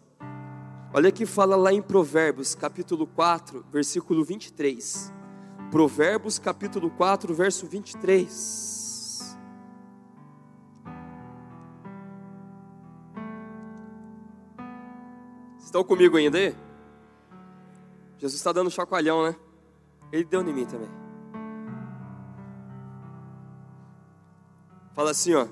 Olha 0.92 1.10
que 1.10 1.26
fala 1.26 1.56
lá 1.56 1.72
em 1.72 1.82
Provérbios, 1.82 2.54
capítulo 2.54 3.06
4, 3.06 3.64
versículo 3.70 4.24
23. 4.24 5.12
Provérbios, 5.70 6.38
capítulo 6.38 6.90
4, 6.90 7.34
verso 7.34 7.66
23. 7.66 9.36
Estão 15.58 15.82
comigo 15.84 16.16
ainda 16.16 16.38
aí? 16.38 16.65
Jesus 18.18 18.34
está 18.34 18.52
dando 18.52 18.68
um 18.68 18.70
chacoalhão, 18.70 19.22
né? 19.22 19.36
Ele 20.10 20.24
deu 20.24 20.40
em 20.40 20.52
mim 20.52 20.64
também. 20.64 20.88
Fala 24.94 25.10
assim, 25.10 25.34
ó. 25.34 25.46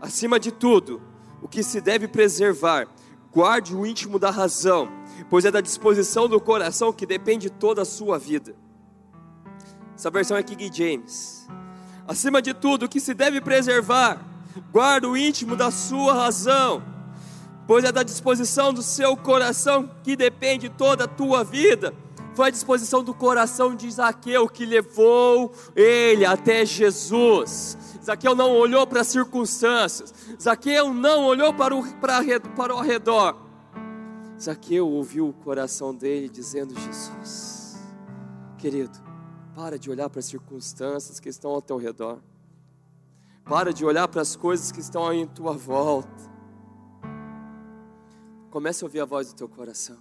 Acima 0.00 0.40
de 0.40 0.50
tudo, 0.50 1.02
o 1.42 1.48
que 1.48 1.62
se 1.62 1.80
deve 1.80 2.08
preservar, 2.08 2.88
guarde 3.30 3.74
o 3.76 3.84
íntimo 3.84 4.18
da 4.18 4.30
razão, 4.30 4.88
pois 5.28 5.44
é 5.44 5.50
da 5.50 5.60
disposição 5.60 6.28
do 6.28 6.40
coração 6.40 6.92
que 6.92 7.04
depende 7.04 7.50
toda 7.50 7.82
a 7.82 7.84
sua 7.84 8.18
vida. 8.18 8.54
Essa 9.94 10.10
versão 10.10 10.36
é 10.36 10.42
King 10.42 10.70
James. 10.72 11.46
Acima 12.06 12.40
de 12.40 12.54
tudo, 12.54 12.86
o 12.86 12.88
que 12.88 13.00
se 13.00 13.14
deve 13.14 13.40
preservar, 13.40 14.22
guarde 14.72 15.06
o 15.06 15.16
íntimo 15.16 15.56
da 15.56 15.70
sua 15.70 16.14
razão, 16.14 16.82
pois 17.66 17.84
é 17.84 17.92
da 17.92 18.02
disposição 18.02 18.72
do 18.72 18.82
seu 18.82 19.16
coração 19.16 19.90
que 20.02 20.16
depende 20.16 20.68
toda 20.68 21.04
a 21.04 21.08
tua 21.08 21.42
vida. 21.42 21.94
Foi 22.34 22.48
a 22.48 22.50
disposição 22.50 23.04
do 23.04 23.14
coração 23.14 23.76
de 23.76 23.88
Zaqueu 23.90 24.48
que 24.48 24.66
levou 24.66 25.52
ele 25.74 26.24
até 26.24 26.66
Jesus. 26.66 27.78
Zaqueu 28.04 28.34
não 28.34 28.50
olhou 28.50 28.86
para 28.86 29.00
as 29.00 29.06
circunstâncias, 29.06 30.12
Zaqueu 30.40 30.92
não 30.92 31.24
olhou 31.24 31.54
para 31.54 31.74
o, 31.74 31.82
para, 31.98 32.40
para 32.56 32.74
o 32.74 32.80
redor. 32.80 33.36
Zaqueu 34.38 34.88
ouviu 34.88 35.28
o 35.28 35.32
coração 35.32 35.94
dele 35.94 36.28
dizendo: 36.28 36.78
Jesus, 36.78 37.78
querido, 38.58 38.98
para 39.54 39.78
de 39.78 39.88
olhar 39.88 40.10
para 40.10 40.18
as 40.18 40.26
circunstâncias 40.26 41.20
que 41.20 41.28
estão 41.28 41.52
ao 41.52 41.62
teu 41.62 41.76
redor, 41.76 42.18
para 43.44 43.72
de 43.72 43.84
olhar 43.84 44.08
para 44.08 44.22
as 44.22 44.34
coisas 44.34 44.72
que 44.72 44.80
estão 44.80 45.12
em 45.12 45.26
tua 45.26 45.52
volta. 45.52 46.33
Comece 48.54 48.84
a 48.84 48.86
ouvir 48.86 49.00
a 49.00 49.04
voz 49.04 49.26
do 49.32 49.34
teu 49.34 49.48
coração. 49.48 49.98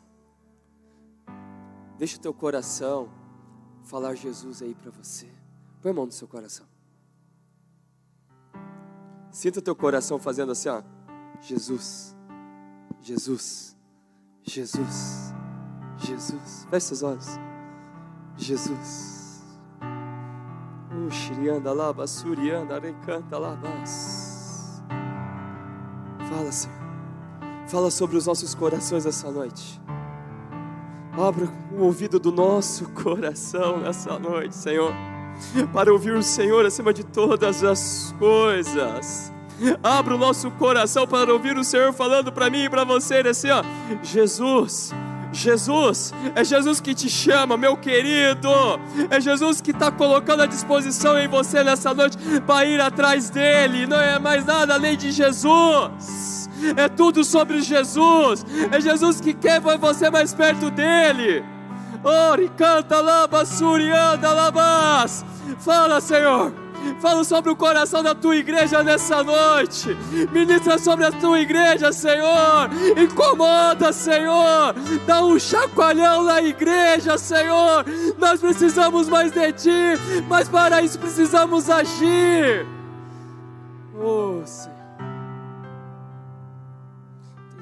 Deixa 1.97 2.17
o 2.17 2.19
teu 2.19 2.31
coração 2.31 3.09
falar 3.83 4.13
Jesus 4.13 4.61
aí 4.61 4.75
para 4.75 4.91
você. 4.91 5.27
Põe 5.81 5.89
a 5.89 5.93
mão 5.95 6.05
no 6.05 6.11
seu 6.11 6.27
coração. 6.27 6.67
Sinta 9.31 9.57
o 9.57 9.61
teu 9.63 9.75
coração 9.75 10.19
fazendo 10.19 10.51
assim, 10.51 10.69
ó. 10.69 10.83
Jesus, 11.41 12.15
Jesus, 13.01 13.75
Jesus, 14.43 15.33
Jesus. 15.97 16.67
Feche 16.69 16.85
seus 16.85 17.01
olhos. 17.01 17.25
Jesus. 18.37 19.55
Labas. 23.39 24.79
Fala, 26.29 26.51
Senhor. 26.51 26.82
Fala 27.73 27.89
sobre 27.89 28.15
os 28.15 28.27
nossos 28.27 28.53
corações 28.53 29.03
essa 29.03 29.31
noite. 29.31 29.81
Abra 31.11 31.49
o 31.71 31.83
ouvido 31.83 32.19
do 32.19 32.31
nosso 32.31 32.87
coração 32.93 33.79
nessa 33.79 34.17
noite, 34.19 34.55
Senhor 34.55 34.93
para 35.73 35.91
ouvir 35.91 36.13
o 36.13 36.23
Senhor 36.23 36.65
acima 36.65 36.93
de 36.93 37.03
todas 37.03 37.63
as 37.63 38.13
coisas. 38.19 39.33
Abra 39.81 40.15
o 40.15 40.17
nosso 40.17 40.51
coração 40.51 41.07
para 41.07 41.33
ouvir 41.33 41.57
o 41.57 41.63
Senhor 41.63 41.91
falando 41.93 42.31
para 42.31 42.49
mim 42.49 42.65
e 42.65 42.69
para 42.69 42.83
você 42.83 43.15
assim, 43.27 43.49
ó, 43.49 43.63
Jesus, 44.03 44.93
Jesus, 45.31 46.13
é 46.35 46.43
Jesus 46.43 46.79
que 46.79 46.93
te 46.93 47.09
chama, 47.09 47.57
meu 47.57 47.77
querido. 47.77 48.49
É 49.09 49.19
Jesus 49.19 49.61
que 49.61 49.71
está 49.71 49.91
colocando 49.91 50.43
à 50.43 50.45
disposição 50.45 51.17
em 51.17 51.27
você 51.27 51.63
nessa 51.63 51.93
noite 51.93 52.17
para 52.45 52.65
ir 52.65 52.79
atrás 52.79 53.29
dele. 53.29 53.87
Não 53.87 53.99
é 53.99 54.19
mais 54.19 54.45
nada 54.45 54.73
além 54.73 54.97
de 54.97 55.11
Jesus. 55.11 56.42
É 56.77 56.87
tudo 56.87 57.23
sobre 57.23 57.61
Jesus. 57.61 58.45
É 58.71 58.79
Jesus 58.79 59.19
que 59.19 59.33
quer 59.33 59.59
você 59.59 60.09
mais 60.09 60.33
perto 60.33 60.69
dele. 60.69 61.43
Ori, 62.03 62.51
canta, 62.57 62.99
laba, 62.99 63.45
surianda, 63.45 64.31
labas. 64.33 65.25
Fala, 65.59 66.01
Senhor. 66.01 66.53
Fala 66.99 67.23
sobre 67.23 67.49
o 67.49 67.55
coração 67.55 68.03
da 68.03 68.13
tua 68.13 68.35
igreja 68.35 68.83
nessa 68.83 69.23
noite. 69.23 69.95
Ministra 70.31 70.77
sobre 70.77 71.05
a 71.05 71.11
tua 71.11 71.39
igreja, 71.39 71.93
Senhor. 71.93 72.69
Incomoda, 72.97 73.93
Senhor. 73.93 74.75
Dá 75.05 75.23
um 75.23 75.39
chacoalhão 75.39 76.23
na 76.23 76.41
igreja, 76.41 77.17
Senhor. 77.17 77.85
Nós 78.17 78.41
precisamos 78.41 79.07
mais 79.07 79.31
de 79.31 79.51
ti, 79.53 80.23
mas 80.27 80.49
para 80.49 80.81
isso 80.81 80.99
precisamos 80.99 81.69
agir. 81.69 82.65
Oh, 83.95 84.41
Senhor. 84.45 84.72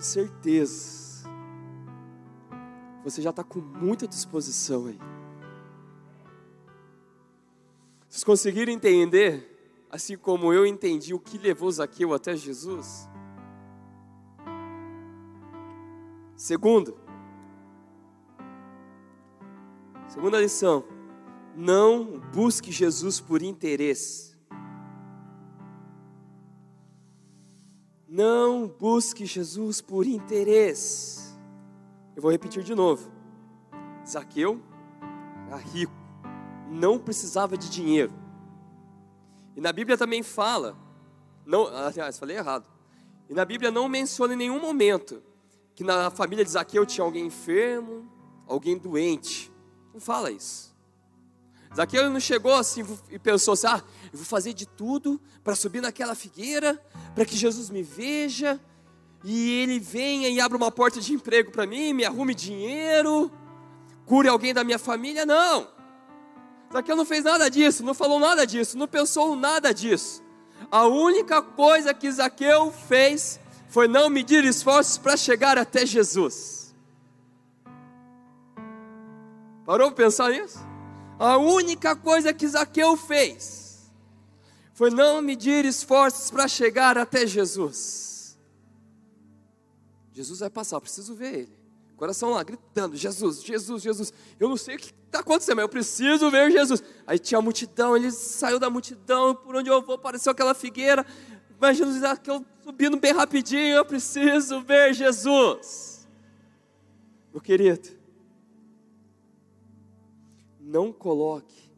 Tenho 0.01 0.03
certeza 0.03 1.01
você 3.03 3.21
já 3.21 3.29
está 3.29 3.43
com 3.43 3.59
muita 3.59 4.07
disposição 4.07 4.87
aí. 4.87 4.99
Vocês 8.09 8.23
conseguiram 8.23 8.71
entender, 8.71 9.85
assim 9.89 10.17
como 10.17 10.51
eu 10.53 10.65
entendi 10.65 11.13
o 11.13 11.19
que 11.19 11.37
levou 11.37 11.71
Zaqueu 11.71 12.13
até 12.13 12.35
Jesus? 12.35 13.07
Segundo, 16.35 16.97
segunda 20.07 20.39
lição, 20.39 20.83
não 21.55 22.19
busque 22.33 22.71
Jesus 22.71 23.19
por 23.19 23.43
interesse. 23.43 24.30
Não 28.21 28.67
busque 28.67 29.25
Jesus 29.25 29.81
por 29.81 30.05
interesse. 30.05 31.33
Eu 32.15 32.21
vou 32.21 32.29
repetir 32.29 32.61
de 32.61 32.75
novo. 32.75 33.11
Zaqueu 34.07 34.61
era 35.47 35.57
rico, 35.57 35.91
não 36.69 36.99
precisava 36.99 37.57
de 37.57 37.67
dinheiro. 37.67 38.13
E 39.55 39.59
na 39.59 39.73
Bíblia 39.73 39.97
também 39.97 40.21
fala, 40.21 40.77
não, 41.43 41.65
aliás, 41.65 42.19
falei 42.19 42.37
errado. 42.37 42.69
E 43.27 43.33
na 43.33 43.43
Bíblia 43.43 43.71
não 43.71 43.89
menciona 43.89 44.35
em 44.35 44.37
nenhum 44.37 44.61
momento 44.61 45.23
que 45.73 45.83
na 45.83 46.11
família 46.11 46.45
de 46.45 46.51
Zaqueu 46.51 46.85
tinha 46.85 47.03
alguém 47.03 47.25
enfermo, 47.25 48.07
alguém 48.45 48.77
doente. 48.77 49.51
Não 49.91 49.99
fala 49.99 50.29
isso. 50.29 50.70
Zaqueu 51.75 52.09
não 52.09 52.19
chegou 52.19 52.53
assim 52.53 52.85
e 53.09 53.17
pensou 53.17 53.53
assim: 53.53 53.67
ah, 53.67 53.81
eu 54.11 54.17
vou 54.17 54.25
fazer 54.25 54.53
de 54.53 54.65
tudo 54.65 55.21
para 55.43 55.55
subir 55.55 55.81
naquela 55.81 56.15
figueira, 56.15 56.79
para 57.15 57.25
que 57.25 57.35
Jesus 57.35 57.69
me 57.69 57.81
veja, 57.81 58.59
e 59.23 59.61
ele 59.61 59.79
venha 59.79 60.27
e 60.29 60.39
abra 60.41 60.57
uma 60.57 60.71
porta 60.71 60.99
de 60.99 61.13
emprego 61.13 61.51
para 61.51 61.65
mim, 61.65 61.93
me 61.93 62.03
arrume 62.03 62.35
dinheiro, 62.35 63.31
cure 64.05 64.27
alguém 64.27 64.53
da 64.53 64.63
minha 64.63 64.79
família. 64.79 65.25
Não. 65.25 65.67
Zaqueu 66.71 66.95
não 66.95 67.05
fez 67.05 67.23
nada 67.23 67.49
disso, 67.49 67.83
não 67.83 67.93
falou 67.93 68.19
nada 68.19 68.45
disso, 68.45 68.77
não 68.77 68.87
pensou 68.87 69.35
nada 69.35 69.73
disso. 69.73 70.23
A 70.69 70.85
única 70.87 71.41
coisa 71.41 71.93
que 71.93 72.11
Zaqueu 72.11 72.71
fez 72.71 73.39
foi 73.67 73.87
não 73.87 74.09
medir 74.09 74.43
esforços 74.43 74.97
para 74.97 75.15
chegar 75.15 75.57
até 75.57 75.85
Jesus. 75.85 76.75
Parou 79.65 79.91
para 79.91 80.05
pensar 80.05 80.29
nisso? 80.29 80.70
A 81.23 81.37
única 81.37 81.95
coisa 81.95 82.33
que 82.33 82.47
Zaqueu 82.47 82.97
fez 82.97 83.91
foi 84.73 84.89
não 84.89 85.21
medir 85.21 85.65
esforços 85.65 86.31
para 86.31 86.47
chegar 86.47 86.97
até 86.97 87.27
Jesus. 87.27 88.35
Jesus 90.11 90.39
vai 90.39 90.49
passar, 90.49 90.81
preciso 90.81 91.13
ver 91.13 91.41
ele. 91.41 91.57
Coração 91.95 92.31
lá, 92.31 92.41
gritando: 92.41 92.97
Jesus, 92.97 93.43
Jesus, 93.43 93.83
Jesus. 93.83 94.11
Eu 94.39 94.49
não 94.49 94.57
sei 94.57 94.77
o 94.77 94.79
que 94.79 94.91
está 95.05 95.19
acontecendo, 95.19 95.57
mas 95.57 95.63
eu 95.65 95.69
preciso 95.69 96.31
ver 96.31 96.49
Jesus. 96.49 96.83
Aí 97.05 97.19
tinha 97.19 97.37
a 97.37 97.41
multidão, 97.41 97.95
ele 97.95 98.09
saiu 98.09 98.57
da 98.57 98.71
multidão, 98.71 99.35
por 99.35 99.55
onde 99.55 99.69
eu 99.69 99.79
vou, 99.79 99.93
apareceu 99.93 100.31
aquela 100.31 100.55
figueira. 100.55 101.05
Imagina 101.55 102.17
que 102.17 102.31
eu 102.31 102.43
subindo 102.63 102.97
bem 102.97 103.13
rapidinho, 103.13 103.75
eu 103.75 103.85
preciso 103.85 104.61
ver 104.61 104.95
Jesus. 104.95 106.07
Meu 107.31 107.39
querido, 107.39 108.00
não 110.61 110.93
coloque 110.93 111.71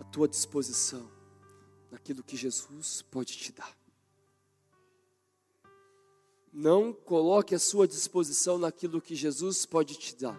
a 0.00 0.04
tua 0.04 0.26
disposição 0.26 1.06
naquilo 1.90 2.22
que 2.22 2.36
Jesus 2.36 3.02
pode 3.02 3.36
te 3.36 3.52
dar. 3.52 3.76
Não 6.50 6.92
coloque 6.92 7.54
a 7.54 7.58
sua 7.58 7.86
disposição 7.86 8.58
naquilo 8.58 9.00
que 9.00 9.14
Jesus 9.14 9.66
pode 9.66 9.98
te 9.98 10.16
dar. 10.16 10.38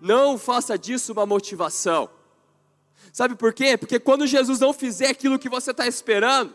Não 0.00 0.38
faça 0.38 0.78
disso 0.78 1.12
uma 1.12 1.26
motivação. 1.26 2.08
Sabe 3.12 3.34
por 3.34 3.52
quê? 3.52 3.76
Porque 3.76 3.98
quando 3.98 4.26
Jesus 4.26 4.60
não 4.60 4.72
fizer 4.72 5.08
aquilo 5.08 5.38
que 5.38 5.48
você 5.48 5.72
está 5.72 5.86
esperando, 5.86 6.54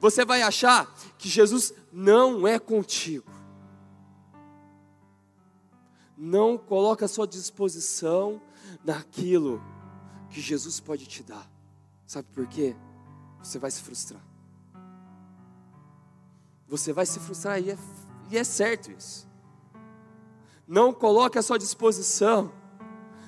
você 0.00 0.24
vai 0.24 0.42
achar 0.42 0.94
que 1.18 1.28
Jesus 1.28 1.74
não 1.92 2.46
é 2.46 2.58
contigo. 2.58 3.30
Não 6.16 6.56
coloque 6.56 7.04
a 7.04 7.08
sua 7.08 7.26
disposição 7.26 8.40
naquilo 8.84 9.62
que 10.30 10.40
Jesus 10.40 10.80
pode 10.80 11.06
te 11.06 11.22
dar. 11.22 11.50
Sabe 12.06 12.28
por 12.32 12.46
quê? 12.46 12.76
Você 13.42 13.58
vai 13.58 13.70
se 13.70 13.80
frustrar. 13.80 14.22
Você 16.68 16.92
vai 16.92 17.06
se 17.06 17.20
frustrar 17.20 17.60
e 17.60 17.70
é, 17.70 17.78
e 18.30 18.36
é 18.36 18.44
certo 18.44 18.90
isso. 18.90 19.28
Não 20.66 20.92
coloque 20.92 21.38
a 21.38 21.42
sua 21.42 21.58
disposição 21.58 22.52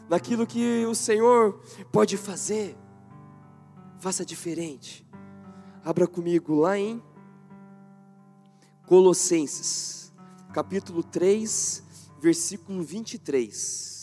naquilo 0.09 0.47
que 0.47 0.85
o 0.87 0.95
Senhor 0.95 1.61
pode 1.93 2.17
fazer. 2.17 2.77
Faça 3.99 4.25
diferente. 4.25 5.07
Abra 5.85 6.07
comigo 6.07 6.55
lá 6.55 6.77
em 6.77 7.03
Colossenses, 8.87 10.13
capítulo 10.53 11.03
3, 11.03 11.83
versículo 12.21 12.83
23. 12.83 13.98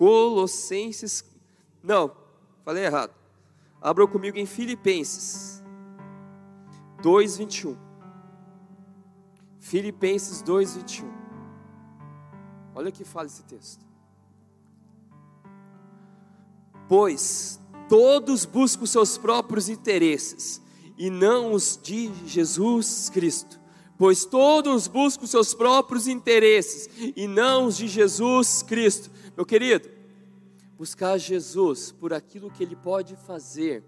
Colossenses, 0.00 1.22
não, 1.82 2.10
falei 2.64 2.86
errado. 2.86 3.12
Abra 3.82 4.06
comigo 4.06 4.38
em 4.38 4.46
Filipenses 4.46 5.62
2, 7.02 7.36
21. 7.36 7.76
Filipenses 9.58 10.40
2, 10.40 10.76
21. 10.76 11.12
Olha 12.74 12.88
o 12.88 12.92
que 12.92 13.04
fala 13.04 13.26
esse 13.26 13.42
texto. 13.42 13.84
Pois 16.88 17.60
todos 17.86 18.46
buscam 18.46 18.86
seus 18.86 19.18
próprios 19.18 19.68
interesses 19.68 20.62
e 20.96 21.10
não 21.10 21.52
os 21.52 21.78
de 21.82 22.10
Jesus 22.26 23.10
Cristo. 23.10 23.60
Pois 23.98 24.24
todos 24.24 24.88
buscam 24.88 25.26
seus 25.26 25.52
próprios 25.52 26.08
interesses 26.08 26.88
e 27.14 27.28
não 27.28 27.66
os 27.66 27.76
de 27.76 27.86
Jesus 27.86 28.62
Cristo. 28.62 29.10
Meu 29.40 29.46
querido, 29.46 29.88
buscar 30.76 31.16
Jesus 31.16 31.90
por 31.92 32.12
aquilo 32.12 32.50
que 32.50 32.62
Ele 32.62 32.76
pode 32.76 33.16
fazer 33.16 33.82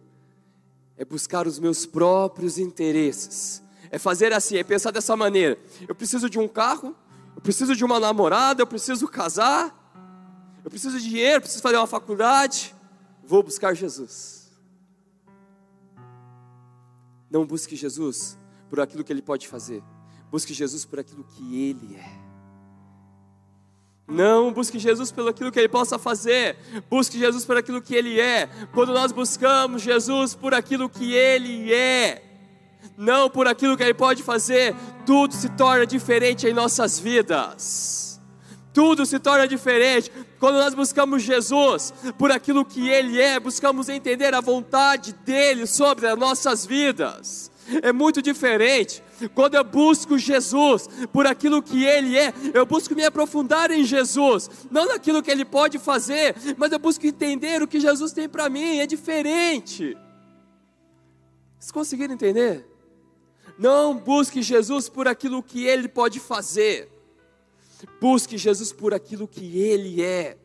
é 0.97 1.05
buscar 1.05 1.47
os 1.47 1.59
meus 1.59 1.85
próprios 1.85 2.57
interesses. 2.57 3.63
É 3.91 3.99
fazer 3.99 4.33
assim, 4.33 4.57
é 4.57 4.65
pensar 4.65 4.91
dessa 4.91 5.15
maneira: 5.15 5.59
eu 5.87 5.95
preciso 5.95 6.31
de 6.31 6.39
um 6.39 6.49
carro, 6.49 6.97
eu 7.37 7.43
preciso 7.43 7.77
de 7.77 7.85
uma 7.85 8.01
namorada, 8.01 8.63
eu 8.63 8.67
preciso 8.67 9.07
casar, 9.07 9.77
eu 10.65 10.71
preciso 10.71 10.99
de 10.99 11.11
dinheiro, 11.11 11.43
preciso 11.43 11.63
fazer 11.63 11.77
uma 11.77 11.87
faculdade. 11.87 12.75
Vou 13.23 13.43
buscar 13.43 13.75
Jesus. 13.75 14.51
Não 17.31 17.45
busque 17.45 17.77
Jesus 17.77 18.39
por 18.71 18.81
aquilo 18.81 19.05
que 19.05 19.13
Ele 19.13 19.21
pode 19.21 19.47
fazer, 19.47 19.85
busque 20.31 20.55
Jesus 20.55 20.87
por 20.87 20.99
aquilo 20.99 21.23
que 21.23 21.63
Ele 21.63 21.95
é. 21.97 22.32
Não 24.07 24.53
busque 24.53 24.79
Jesus 24.79 25.13
pelo 25.13 25.29
aquilo 25.29 25.51
que 25.53 25.59
Ele 25.59 25.69
possa 25.69 25.99
fazer, 25.99 26.57
busque 26.91 27.19
Jesus 27.19 27.45
por 27.45 27.57
aquilo 27.57 27.81
que 27.81 27.95
Ele 27.95 28.21
é. 28.21 28.49
Quando 28.73 28.93
nós 28.93 29.13
buscamos 29.13 29.83
Jesus 29.83 30.35
por 30.35 30.53
aquilo 30.53 30.89
que 30.89 31.15
Ele 31.15 31.73
é, 31.73 32.23
não 32.97 33.31
por 33.31 33.47
aquilo 33.47 33.77
que 33.77 33.83
Ele 33.83 33.95
pode 33.95 34.23
fazer, 34.23 34.75
tudo 35.07 35.35
se 35.35 35.49
torna 35.51 35.87
diferente 35.87 36.47
em 36.47 36.53
nossas 36.53 36.99
vidas. 36.99 38.21
Tudo 38.73 39.05
se 39.05 39.19
torna 39.19 39.47
diferente 39.47 40.11
quando 40.41 40.57
nós 40.57 40.75
buscamos 40.75 41.23
Jesus 41.23 41.93
por 42.19 42.33
aquilo 42.33 42.65
que 42.65 42.89
Ele 42.89 43.21
é, 43.21 43.39
buscamos 43.39 43.89
entender 43.89 44.35
a 44.35 44.41
vontade 44.41 45.15
dEle 45.25 45.67
sobre 45.67 46.07
as 46.07 46.19
nossas 46.19 46.67
vidas. 46.67 47.51
É 47.83 47.93
muito 47.93 48.21
diferente 48.21 49.03
quando 49.29 49.55
eu 49.55 49.65
busco 49.65 50.19
Jesus 50.19 50.89
por 51.13 51.27
aquilo 51.27 51.63
que 51.63 51.85
Ele 51.85 52.17
é, 52.17 52.33
eu 52.55 52.65
busco 52.67 52.95
me 52.95 53.05
aprofundar 53.05 53.71
em 53.71 53.85
Jesus, 53.85 54.51
não 54.71 54.87
naquilo 54.87 55.23
que 55.23 55.31
Ele 55.31 55.45
pode 55.45 55.79
fazer, 55.79 56.35
mas 56.57 56.73
eu 56.73 56.79
busco 56.79 57.07
entender 57.07 57.63
o 57.63 57.69
que 57.69 57.81
Jesus 57.81 58.13
tem 58.13 58.29
para 58.29 58.49
mim, 58.49 58.79
é 58.79 58.87
diferente. 58.87 59.97
Vocês 61.59 61.71
conseguiram 61.71 62.15
entender? 62.15 62.67
Não 63.59 63.97
busque 63.97 64.43
Jesus 64.43 64.89
por 64.89 65.07
aquilo 65.07 65.43
que 65.43 65.65
Ele 65.65 65.89
pode 65.89 66.19
fazer, 66.19 66.89
busque 68.01 68.37
Jesus 68.37 68.73
por 68.73 68.93
aquilo 68.95 69.29
que 69.29 69.59
Ele 69.59 70.03
é. 70.03 70.37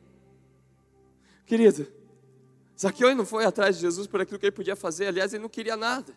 Querido, 1.46 1.88
Zaqueu 2.80 3.16
não 3.16 3.26
foi 3.26 3.46
atrás 3.46 3.76
de 3.76 3.82
Jesus 3.82 4.06
por 4.06 4.22
aquilo 4.22 4.38
que 4.38 4.46
ele 4.46 4.52
podia 4.52 4.76
fazer, 4.76 5.08
aliás, 5.08 5.34
ele 5.34 5.42
não 5.42 5.50
queria 5.50 5.76
nada, 5.76 6.14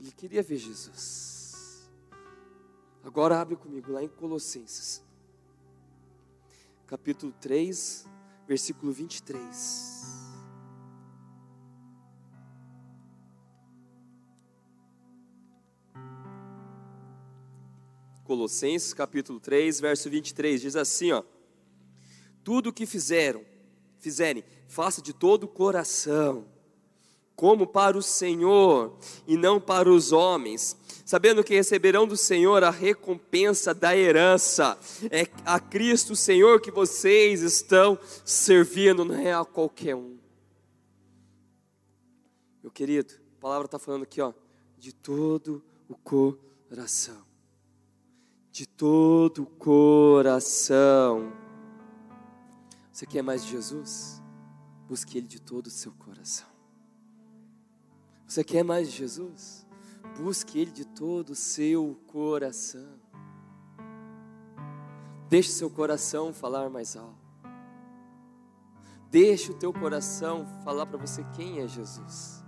ele 0.00 0.12
queria 0.12 0.42
ver 0.42 0.56
Jesus. 0.56 1.90
Agora 3.04 3.38
abre 3.38 3.54
comigo 3.54 3.92
lá 3.92 4.02
em 4.02 4.08
Colossenses, 4.08 5.02
capítulo 6.86 7.32
3, 7.38 8.06
versículo 8.48 8.92
23. 8.92 10.00
Colossenses 18.24 18.94
capítulo 18.94 19.40
3, 19.40 19.80
verso 19.80 20.08
23, 20.08 20.60
diz 20.62 20.76
assim, 20.76 21.12
ó: 21.12 21.22
Tudo 22.42 22.70
o 22.70 22.72
que 22.72 22.86
fizeram, 22.86 23.44
fizerem, 23.98 24.44
faça 24.66 25.02
de 25.02 25.12
todo 25.12 25.44
o 25.44 25.48
coração, 25.48 26.46
como 27.40 27.66
para 27.66 27.96
o 27.96 28.02
Senhor 28.02 28.92
e 29.26 29.34
não 29.34 29.58
para 29.58 29.90
os 29.90 30.12
homens, 30.12 30.76
sabendo 31.06 31.42
que 31.42 31.54
receberão 31.54 32.06
do 32.06 32.14
Senhor 32.14 32.62
a 32.62 32.68
recompensa 32.68 33.72
da 33.72 33.96
herança. 33.96 34.78
É 35.10 35.26
a 35.46 35.58
Cristo 35.58 36.14
Senhor 36.14 36.60
que 36.60 36.70
vocês 36.70 37.40
estão 37.40 37.98
servindo, 38.26 39.06
não 39.06 39.14
é 39.14 39.32
a 39.32 39.42
qualquer 39.42 39.96
um. 39.96 40.18
Meu 42.62 42.70
querido, 42.70 43.14
a 43.38 43.40
palavra 43.40 43.64
está 43.64 43.78
falando 43.78 44.02
aqui, 44.02 44.20
ó, 44.20 44.34
de 44.76 44.92
todo 44.92 45.64
o 45.88 45.96
coração 45.96 47.30
de 48.52 48.66
todo 48.66 49.44
o 49.44 49.46
coração. 49.46 51.32
Você 52.92 53.06
quer 53.06 53.22
mais 53.22 53.42
de 53.42 53.52
Jesus? 53.52 54.20
Busque 54.86 55.16
Ele 55.16 55.26
de 55.26 55.40
todo 55.40 55.68
o 55.68 55.70
seu 55.70 55.92
coração. 55.92 56.49
Você 58.30 58.44
quer 58.44 58.62
mais 58.62 58.88
de 58.88 58.96
Jesus? 58.96 59.66
Busque 60.16 60.60
Ele 60.60 60.70
de 60.70 60.84
todo 60.84 61.30
o 61.30 61.34
seu 61.34 61.98
coração. 62.06 62.94
Deixe 65.28 65.50
seu 65.50 65.68
coração 65.68 66.32
falar 66.32 66.70
mais 66.70 66.94
alto. 66.94 67.18
Deixe 69.10 69.50
o 69.50 69.54
teu 69.54 69.72
coração 69.72 70.46
falar 70.64 70.86
para 70.86 70.96
você 70.96 71.26
quem 71.34 71.58
é 71.58 71.66
Jesus. 71.66 72.44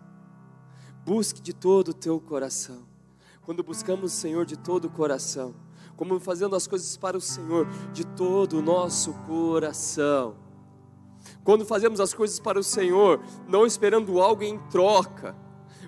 Busque 1.05 1.42
de 1.42 1.53
todo 1.53 1.88
o 1.88 1.95
teu 1.95 2.21
coração. 2.21 2.87
Quando 3.40 3.64
buscamos 3.64 4.12
o 4.12 4.16
Senhor 4.16 4.47
de 4.47 4.57
todo 4.57 4.85
o 4.85 4.90
coração, 4.90 5.53
como 5.97 6.21
fazendo 6.21 6.55
as 6.55 6.68
coisas 6.68 6.97
para 6.97 7.16
o 7.16 7.21
Senhor 7.21 7.66
de 7.92 8.07
todo 8.07 8.61
o 8.61 8.62
nosso 8.62 9.12
coração. 9.27 10.37
Quando 11.42 11.66
fazemos 11.66 11.99
as 11.99 12.14
coisas 12.14 12.38
para 12.38 12.57
o 12.57 12.62
Senhor, 12.62 13.21
não 13.49 13.66
esperando 13.66 14.21
algo 14.21 14.45
em 14.45 14.61
troca. 14.68 15.42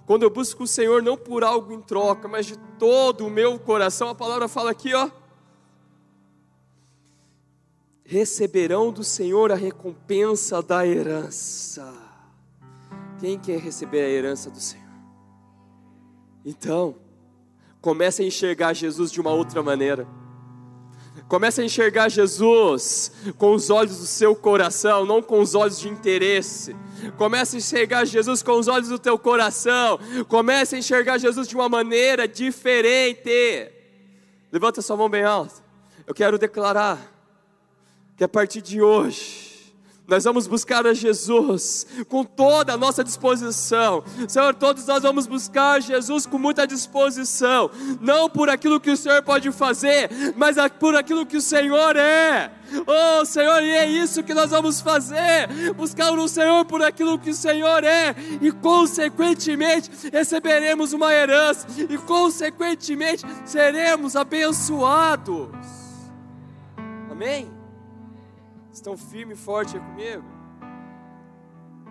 Quando 0.07 0.23
eu 0.23 0.31
busco 0.31 0.65
o 0.65 0.67
Senhor 0.67 1.03
não 1.03 1.17
por 1.17 1.43
algo 1.43 1.73
em 1.73 1.81
troca, 1.81 2.29
mas 2.29 2.47
de 2.47 2.57
todo 2.79 3.27
o 3.27 3.31
meu 3.31 3.59
coração, 3.59 4.09
a 4.09 4.15
palavra 4.15 4.49
fala 4.49 4.71
aqui, 4.71 4.93
ó. 4.95 5.11
Receberão 8.05 8.93
do 8.93 9.03
Senhor 9.03 9.51
a 9.51 9.55
recompensa 9.55 10.63
da 10.63 10.87
herança. 10.87 11.93
Quem 13.19 13.39
quer 13.39 13.59
receber 13.59 14.03
a 14.03 14.09
herança 14.09 14.51
do 14.51 14.61
Senhor? 14.61 14.85
Então, 16.45 16.97
Comece 17.85 18.23
a 18.23 18.25
enxergar 18.25 18.73
Jesus 18.73 19.13
de 19.13 19.21
uma 19.21 19.31
outra 19.31 19.63
maneira. 19.63 20.09
Comece 21.29 21.61
a 21.61 21.65
enxergar 21.67 22.09
Jesus 22.09 23.13
com 23.37 23.53
os 23.53 23.69
olhos 23.69 23.99
do 23.99 24.07
seu 24.07 24.35
coração, 24.35 25.05
não 25.05 25.21
com 25.21 25.39
os 25.39 25.55
olhos 25.55 25.79
de 25.79 25.91
interesse. 25.91 26.75
Comece 27.17 27.57
a 27.57 27.59
enxergar 27.59 28.05
Jesus 28.05 28.43
com 28.43 28.53
os 28.53 28.69
olhos 28.69 28.89
do 28.89 28.99
teu 28.99 29.19
coração. 29.19 29.99
Comece 30.29 30.77
a 30.77 30.79
enxergar 30.79 31.19
Jesus 31.19 31.49
de 31.49 31.55
uma 31.55 31.69
maneira 31.69 32.27
diferente. 32.27 33.71
Levanta 34.51 34.83
sua 34.83 34.97
mão 34.97 35.09
bem 35.09 35.25
alta. 35.25 35.63
Eu 36.07 36.15
quero 36.15 36.39
declarar 36.39 36.99
que 38.17 38.25
a 38.25 38.29
partir 38.29 38.61
de 38.61 38.81
hoje, 38.81 39.44
nós 40.07 40.25
vamos 40.25 40.47
buscar 40.47 40.87
a 40.87 40.93
Jesus 40.93 41.87
com 42.09 42.25
toda 42.25 42.75
a 42.75 42.77
nossa 42.77 43.03
disposição. 43.03 44.05
Senhor, 44.29 44.55
todos 44.55 44.87
nós 44.87 45.03
vamos 45.03 45.27
buscar 45.27 45.81
Jesus 45.81 46.27
com 46.27 46.39
muita 46.39 46.67
disposição, 46.67 47.71
não 48.01 48.29
por 48.29 48.51
aquilo 48.51 48.79
que 48.79 48.91
o 48.91 48.97
Senhor 48.97 49.23
pode 49.23 49.51
fazer, 49.51 50.11
mas 50.37 50.57
por 50.79 50.95
aquilo 50.95 51.25
que 51.25 51.39
o 51.39 51.41
Senhor 51.41 51.97
é. 51.97 52.53
Oh, 52.87 53.25
Senhor, 53.25 53.63
e 53.63 53.71
é 53.71 53.87
isso 53.87 54.23
que 54.23 54.35
nós 54.35 54.51
vamos 54.51 54.81
fazer: 54.81 55.49
buscar 55.77 56.13
o 56.13 56.29
Senhor 56.29 56.65
por 56.65 56.83
aquilo 56.83 57.19
que 57.19 57.31
o 57.31 57.35
Senhor 57.35 57.85
é, 57.85 58.15
e 58.41 58.51
consequentemente 58.53 59.91
receberemos 60.13 60.93
uma 60.93 61.13
herança, 61.13 61.67
e 61.89 61.97
consequentemente 61.97 63.25
seremos 63.45 64.17
abençoados. 64.17 65.49
Amém? 67.11 67.54
Estão 68.75 68.97
firme 68.97 69.35
e 69.35 69.37
forte 69.37 69.79
comigo? 69.79 70.25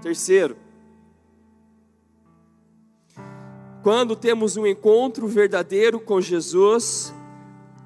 Terceiro, 0.02 0.58
quando 3.82 4.18
temos 4.18 4.58
um 4.58 4.68
encontro 4.68 5.26
verdadeiro 5.26 5.98
com 5.98 6.20
Jesus, 6.20 7.14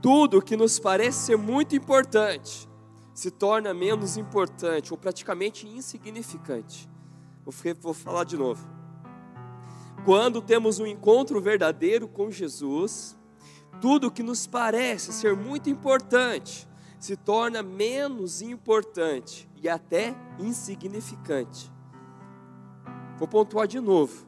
tudo 0.01 0.41
que 0.41 0.57
nos 0.57 0.79
parece 0.79 1.27
ser 1.27 1.37
muito 1.37 1.75
importante 1.75 2.67
se 3.13 3.29
torna 3.29 3.71
menos 3.71 4.17
importante 4.17 4.91
ou 4.91 4.97
praticamente 4.97 5.67
insignificante. 5.67 6.89
Vou 7.79 7.93
falar 7.93 8.23
de 8.23 8.35
novo. 8.35 8.67
Quando 10.05 10.41
temos 10.41 10.79
um 10.79 10.87
encontro 10.87 11.39
verdadeiro 11.39 12.07
com 12.07 12.31
Jesus, 12.31 13.15
tudo 13.79 14.11
que 14.11 14.23
nos 14.23 14.47
parece 14.47 15.13
ser 15.13 15.35
muito 15.35 15.69
importante 15.69 16.66
se 16.99 17.15
torna 17.15 17.61
menos 17.61 18.41
importante 18.41 19.49
e 19.61 19.69
até 19.69 20.15
insignificante. 20.39 21.71
Vou 23.17 23.27
pontuar 23.27 23.67
de 23.67 23.79
novo. 23.79 24.25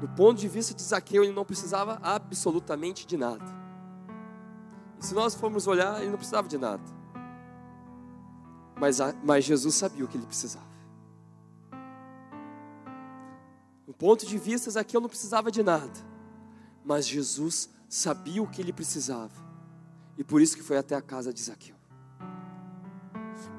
Do 0.00 0.08
ponto 0.08 0.40
de 0.40 0.48
vista 0.48 0.74
de 0.74 0.82
Zaqueu, 0.82 1.24
ele 1.24 1.32
não 1.32 1.44
precisava 1.44 1.98
absolutamente 2.02 3.06
de 3.06 3.16
nada. 3.16 3.44
E 4.98 5.06
se 5.06 5.14
nós 5.14 5.34
formos 5.34 5.66
olhar, 5.66 6.00
ele 6.00 6.10
não 6.10 6.18
precisava 6.18 6.48
de 6.48 6.58
nada. 6.58 6.82
Mas, 8.76 8.98
mas 9.22 9.44
Jesus 9.44 9.74
sabia 9.74 10.04
o 10.04 10.08
que 10.08 10.16
ele 10.16 10.26
precisava. 10.26 10.74
Do 13.86 13.94
ponto 13.94 14.26
de 14.26 14.36
vista, 14.38 14.70
Zaqueu 14.70 15.00
não 15.00 15.08
precisava 15.08 15.50
de 15.50 15.62
nada. 15.62 15.92
Mas 16.84 17.06
Jesus 17.06 17.70
sabia 17.88 18.42
o 18.42 18.48
que 18.48 18.60
ele 18.60 18.72
precisava. 18.72 19.43
E 20.16 20.24
por 20.24 20.40
isso 20.40 20.56
que 20.56 20.62
foi 20.62 20.76
até 20.76 20.94
a 20.94 21.02
casa 21.02 21.32
de 21.32 21.42
Zaqueu. 21.42 21.74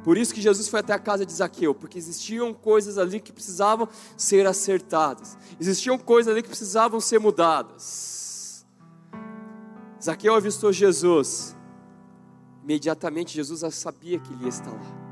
Por 0.04 0.18
isso 0.18 0.34
que 0.34 0.42
Jesus 0.42 0.68
foi 0.68 0.82
até 0.82 0.94
a 0.94 1.00
casa 1.00 1.26
de 1.26 1.34
Zaqueu, 1.34 1.74
porque 1.74 1.98
existiam 1.98 2.54
coisas 2.54 2.98
ali 2.98 3.20
que 3.20 3.34
precisavam 3.34 3.90
ser 4.16 4.46
acertadas. 4.46 5.36
Existiam 5.60 5.98
coisas 5.98 6.32
ali 6.32 6.44
que 6.44 6.48
precisavam 6.50 7.00
ser 7.00 7.20
mudadas. 7.20 8.66
Zaqueu 10.02 10.36
avistou 10.36 10.72
Jesus. 10.72 11.58
Imediatamente 12.64 13.34
Jesus 13.34 13.62
já 13.62 13.72
sabia 13.72 14.20
que 14.20 14.32
ele 14.32 14.44
ia 14.44 14.50
estar 14.50 14.72
lá. 14.72 15.06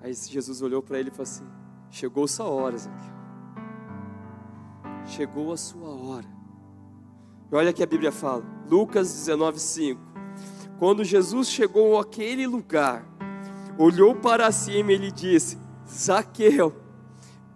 Aí 0.00 0.14
Jesus 0.14 0.62
olhou 0.62 0.82
para 0.82 0.98
ele 0.98 1.08
e 1.08 1.12
falou 1.12 1.24
assim: 1.24 1.46
Chegou 1.90 2.26
sua 2.26 2.46
hora, 2.46 2.78
Zaqueu. 2.78 3.14
Chegou 5.06 5.52
a 5.52 5.56
sua 5.56 5.88
hora. 5.90 6.35
E 7.50 7.54
olha 7.54 7.72
que 7.72 7.82
a 7.82 7.86
Bíblia 7.86 8.10
fala, 8.10 8.44
Lucas 8.68 9.08
19:5. 9.08 9.98
Quando 10.78 11.04
Jesus 11.04 11.48
chegou 11.48 11.98
àquele 11.98 12.46
lugar, 12.46 13.06
olhou 13.78 14.14
para 14.14 14.50
cima 14.50 14.92
e 14.92 14.96
lhe 14.96 15.12
disse: 15.12 15.58
Zaqueu, 15.88 16.74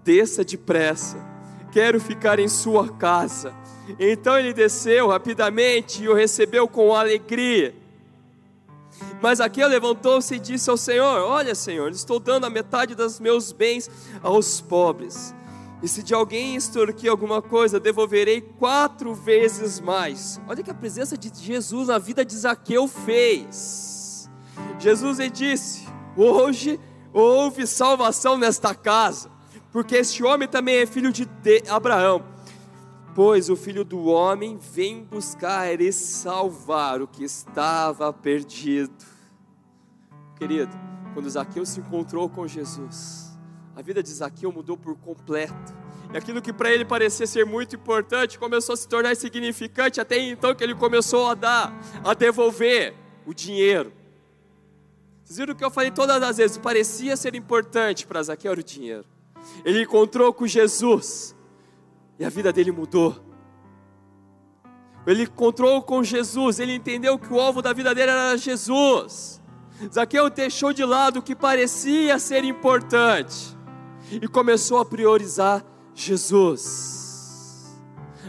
desça 0.04 0.44
depressa, 0.44 1.18
quero 1.72 2.00
ficar 2.00 2.38
em 2.38 2.48
sua 2.48 2.88
casa. 2.88 3.54
Então 3.98 4.38
ele 4.38 4.52
desceu 4.52 5.08
rapidamente 5.08 6.04
e 6.04 6.08
o 6.08 6.14
recebeu 6.14 6.68
com 6.68 6.94
alegria. 6.94 7.74
Mas 9.20 9.38
Zaqueu 9.38 9.68
levantou-se 9.68 10.34
e 10.34 10.38
disse 10.38 10.70
ao 10.70 10.76
Senhor: 10.76 11.24
Olha, 11.24 11.54
Senhor, 11.54 11.90
estou 11.90 12.20
dando 12.20 12.46
a 12.46 12.50
metade 12.50 12.94
dos 12.94 13.18
meus 13.18 13.52
bens 13.52 13.90
aos 14.22 14.60
pobres. 14.60 15.34
E 15.82 15.88
se 15.88 16.02
de 16.02 16.12
alguém 16.12 16.56
extorquir 16.56 17.10
alguma 17.10 17.40
coisa, 17.40 17.80
devolverei 17.80 18.40
quatro 18.40 19.14
vezes 19.14 19.80
mais. 19.80 20.40
Olha 20.46 20.62
que 20.62 20.70
a 20.70 20.74
presença 20.74 21.16
de 21.16 21.30
Jesus 21.34 21.88
na 21.88 21.98
vida 21.98 22.24
de 22.24 22.36
Zaqueu 22.36 22.86
fez. 22.86 24.28
Jesus 24.78 25.18
lhe 25.18 25.30
disse: 25.30 25.86
Hoje 26.16 26.78
houve 27.12 27.66
salvação 27.66 28.36
nesta 28.36 28.74
casa, 28.74 29.30
porque 29.72 29.96
este 29.96 30.22
homem 30.22 30.46
também 30.46 30.76
é 30.76 30.86
filho 30.86 31.10
de 31.10 31.26
Abraão. 31.68 32.22
Pois 33.14 33.48
o 33.48 33.56
filho 33.56 33.84
do 33.84 34.04
homem 34.04 34.58
vem 34.58 35.02
buscar 35.02 35.80
e 35.80 35.92
salvar 35.92 37.02
o 37.02 37.08
que 37.08 37.24
estava 37.24 38.12
perdido. 38.12 39.04
Querido, 40.36 40.74
quando 41.12 41.28
Zaqueu 41.28 41.66
se 41.66 41.80
encontrou 41.80 42.28
com 42.28 42.46
Jesus, 42.46 43.29
a 43.74 43.82
vida 43.82 44.02
de 44.02 44.10
Zaqueu 44.10 44.52
mudou 44.52 44.76
por 44.76 44.96
completo. 44.96 45.74
E 46.12 46.16
aquilo 46.16 46.42
que 46.42 46.52
para 46.52 46.72
ele 46.72 46.84
parecia 46.84 47.26
ser 47.26 47.46
muito 47.46 47.76
importante 47.76 48.38
começou 48.38 48.72
a 48.72 48.76
se 48.76 48.88
tornar 48.88 49.12
insignificante, 49.12 50.00
até 50.00 50.18
então 50.18 50.54
que 50.54 50.64
ele 50.64 50.74
começou 50.74 51.28
a 51.28 51.34
dar, 51.34 51.72
a 52.04 52.14
devolver 52.14 52.94
o 53.24 53.32
dinheiro. 53.32 53.92
Vocês 55.22 55.38
viram 55.38 55.54
o 55.54 55.56
que 55.56 55.64
eu 55.64 55.70
falei 55.70 55.92
todas 55.92 56.20
as 56.20 56.38
vezes? 56.38 56.58
Parecia 56.58 57.16
ser 57.16 57.36
importante 57.36 58.06
para 58.06 58.22
Zaqueu 58.22 58.52
o 58.52 58.62
dinheiro. 58.62 59.04
Ele 59.64 59.82
encontrou 59.82 60.32
com 60.34 60.46
Jesus 60.46 61.36
e 62.18 62.24
a 62.24 62.28
vida 62.28 62.52
dele 62.52 62.72
mudou. 62.72 63.16
Ele 65.06 65.22
encontrou 65.22 65.80
com 65.80 66.02
Jesus, 66.02 66.58
ele 66.58 66.74
entendeu 66.74 67.18
que 67.18 67.32
o 67.32 67.40
alvo 67.40 67.62
da 67.62 67.72
vida 67.72 67.94
dele 67.94 68.10
era 68.10 68.36
Jesus. 68.36 69.40
Zaqueu 69.92 70.28
deixou 70.28 70.72
de 70.72 70.84
lado 70.84 71.20
o 71.20 71.22
que 71.22 71.34
parecia 71.34 72.18
ser 72.18 72.44
importante 72.44 73.56
e 74.10 74.26
começou 74.26 74.78
a 74.78 74.84
priorizar 74.84 75.64
Jesus. 75.94 77.78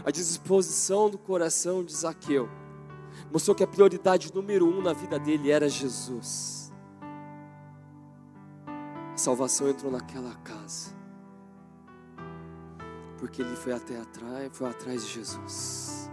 A 0.04 0.10
disposição 0.10 1.08
do 1.08 1.18
coração 1.18 1.84
de 1.84 1.94
Zaqueu 1.94 2.48
mostrou 3.32 3.54
que 3.54 3.62
a 3.62 3.66
prioridade 3.66 4.32
número 4.34 4.66
um 4.66 4.82
na 4.82 4.92
vida 4.92 5.18
dele 5.18 5.50
era 5.50 5.68
Jesus. 5.68 6.72
A 8.66 9.16
salvação 9.16 9.68
entrou 9.68 9.92
naquela 9.92 10.34
casa, 10.36 10.90
porque 13.18 13.42
ele 13.42 13.54
foi 13.54 13.72
até 13.72 14.00
atrás, 14.00 14.50
foi 14.52 14.68
atrás 14.68 15.06
de 15.06 15.12
Jesus, 15.12 16.10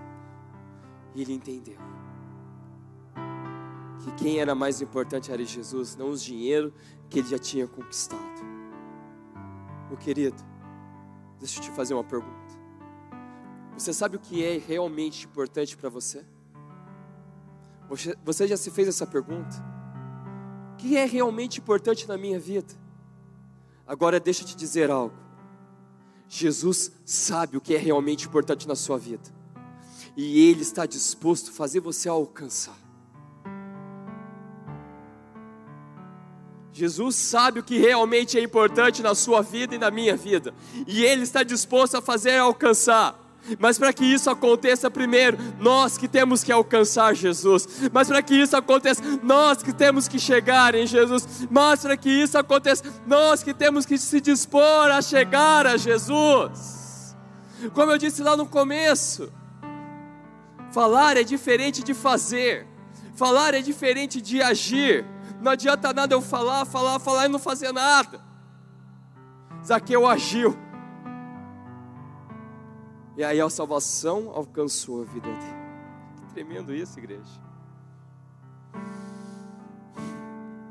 e 1.16 1.22
ele 1.22 1.34
entendeu 1.34 1.80
que 4.04 4.12
quem 4.12 4.40
era 4.40 4.54
mais 4.54 4.82
importante 4.82 5.32
era 5.32 5.44
Jesus, 5.44 5.96
não 5.96 6.10
os 6.10 6.24
dinheiro 6.24 6.74
que 7.10 7.20
ele 7.20 7.28
já 7.28 7.40
tinha 7.40 7.68
conquistado. 7.68 8.59
Meu 9.90 9.98
querido, 9.98 10.38
deixa 11.40 11.60
eu 11.60 11.64
te 11.64 11.72
fazer 11.72 11.96
uma 11.96 12.04
pergunta. 12.04 12.60
Você 13.76 13.92
sabe 13.92 14.18
o 14.18 14.20
que 14.20 14.44
é 14.44 14.58
realmente 14.58 15.26
importante 15.26 15.76
para 15.76 15.90
você? 15.90 16.24
você? 18.24 18.48
Já 18.48 18.56
se 18.56 18.70
fez 18.70 18.88
essa 18.88 19.08
pergunta? 19.08 19.56
O 20.74 20.78
que 20.78 20.96
é 20.96 21.06
realmente 21.06 21.60
importante 21.60 22.08
na 22.08 22.18
minha 22.18 22.40
vida? 22.40 22.74
Agora 23.88 24.20
deixa 24.20 24.44
eu 24.44 24.48
te 24.48 24.56
dizer 24.56 24.92
algo. 24.92 25.16
Jesus 26.28 26.92
sabe 27.04 27.58
o 27.58 27.62
que 27.62 27.74
é 27.74 27.78
realmente 27.78 28.28
importante 28.28 28.68
na 28.68 28.76
sua 28.76 29.00
vida. 29.00 29.24
E 30.16 30.48
Ele 30.48 30.62
está 30.62 30.86
disposto 30.86 31.50
a 31.50 31.54
fazer 31.54 31.80
você 31.80 32.08
alcançar. 32.08 32.78
Jesus 36.80 37.18
sabe 37.18 37.60
o 37.60 37.64
que 37.64 37.78
realmente 37.78 38.38
é 38.38 38.42
importante 38.42 39.04
na 39.04 39.14
sua 39.14 39.42
vida 39.42 39.76
e 39.76 39.78
na 39.78 39.92
minha 39.92 40.16
vida, 40.16 40.54
e 40.88 41.04
Ele 41.04 41.24
está 41.24 41.44
disposto 41.44 41.96
a 41.96 42.02
fazer 42.02 42.38
alcançar. 42.38 43.20
Mas 43.58 43.78
para 43.78 43.92
que 43.92 44.06
isso 44.06 44.30
aconteça 44.30 44.90
primeiro, 44.90 45.38
nós 45.60 45.98
que 45.98 46.08
temos 46.08 46.44
que 46.44 46.52
alcançar 46.52 47.16
Jesus. 47.16 47.68
Mas 47.92 48.08
para 48.08 48.22
que 48.22 48.36
isso 48.36 48.56
aconteça, 48.56 49.02
nós 49.24 49.64
que 49.64 49.74
temos 49.74 50.08
que 50.08 50.20
chegar 50.20 50.76
em 50.76 50.86
Jesus. 50.86 51.48
Mas 51.50 51.82
para 51.82 51.98
que 51.98 52.10
isso 52.10 52.38
aconteça, 52.38 52.84
nós 53.08 53.42
que 53.42 53.54
temos 53.54 53.86
que 53.86 53.98
se 53.98 54.22
dispor 54.22 54.92
a 54.92 55.02
chegar 55.02 55.66
a 55.66 55.78
Jesus. 55.78 57.16
Como 57.74 57.92
eu 57.92 57.98
disse 57.98 58.22
lá 58.22 58.38
no 58.38 58.46
começo, 58.46 59.32
falar 60.72 61.18
é 61.18 61.24
diferente 61.24 61.84
de 61.84 61.94
fazer. 61.94 62.68
Falar 63.16 63.54
é 63.54 63.62
diferente 63.62 64.22
de 64.22 64.42
agir. 64.42 65.06
Não 65.42 65.52
adianta 65.52 65.94
nada 65.94 66.14
eu 66.14 66.22
falar, 66.22 66.66
falar, 66.66 67.00
falar 67.00 67.26
e 67.26 67.30
não 67.30 67.40
fazer 67.40 67.72
nada. 67.72 68.22
Zaqueu 69.66 70.06
agiu. 70.06 70.58
E 73.16 73.24
aí 73.24 73.40
a 73.40 73.50
salvação 73.50 74.32
alcançou 74.34 75.02
a 75.02 75.06
vida 75.06 75.28
dele. 75.28 75.60
Tremendo 76.34 76.74
isso, 76.74 77.00
igreja. 77.00 77.50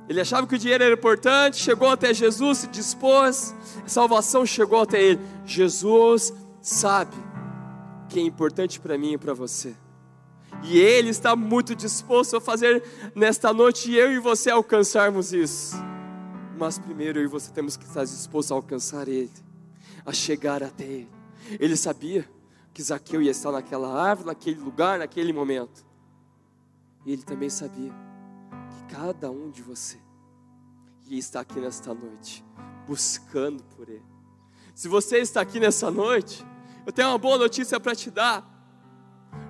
Ele 0.08 0.20
achava 0.20 0.46
que 0.46 0.54
o 0.54 0.58
dinheiro 0.58 0.82
era 0.82 0.94
importante, 0.94 1.58
chegou 1.58 1.90
até 1.90 2.14
Jesus, 2.14 2.58
se 2.58 2.66
dispôs, 2.68 3.54
a 3.84 3.88
salvação 3.88 4.46
chegou 4.46 4.80
até 4.80 5.02
ele. 5.02 5.20
Jesus 5.44 6.32
sabe 6.62 7.14
que 8.08 8.18
é 8.18 8.22
importante 8.22 8.80
para 8.80 8.96
mim 8.96 9.12
e 9.12 9.18
para 9.18 9.34
você. 9.34 9.76
E 10.62 10.78
Ele 10.78 11.10
está 11.10 11.36
muito 11.36 11.74
disposto 11.74 12.36
a 12.36 12.40
fazer 12.40 12.82
nesta 13.14 13.52
noite 13.52 13.92
eu 13.92 14.12
e 14.12 14.18
você 14.18 14.50
alcançarmos 14.50 15.32
isso. 15.32 15.76
Mas 16.58 16.78
primeiro 16.78 17.20
eu 17.20 17.24
e 17.24 17.28
você 17.28 17.52
temos 17.52 17.76
que 17.76 17.84
estar 17.84 18.04
dispostos 18.04 18.50
a 18.50 18.54
alcançar 18.56 19.06
Ele, 19.06 19.30
a 20.04 20.12
chegar 20.12 20.62
até 20.62 20.84
Ele. 20.84 21.10
Ele 21.60 21.76
sabia 21.76 22.28
que 22.74 22.82
Zaqueu 22.82 23.22
ia 23.22 23.30
estar 23.30 23.52
naquela 23.52 24.00
árvore, 24.00 24.28
naquele 24.28 24.60
lugar, 24.60 24.98
naquele 24.98 25.32
momento. 25.32 25.86
E 27.06 27.12
Ele 27.12 27.22
também 27.22 27.48
sabia 27.48 27.92
que 28.70 28.94
cada 28.94 29.30
um 29.30 29.50
de 29.50 29.62
você 29.62 29.98
ia 31.06 31.18
estar 31.18 31.40
aqui 31.40 31.60
nesta 31.60 31.94
noite, 31.94 32.44
buscando 32.86 33.62
por 33.76 33.88
Ele. 33.88 34.04
Se 34.74 34.88
você 34.88 35.18
está 35.18 35.40
aqui 35.40 35.58
nessa 35.58 35.90
noite, 35.90 36.44
eu 36.84 36.92
tenho 36.92 37.08
uma 37.08 37.18
boa 37.18 37.38
notícia 37.38 37.78
para 37.80 37.94
te 37.94 38.10
dar. 38.10 38.57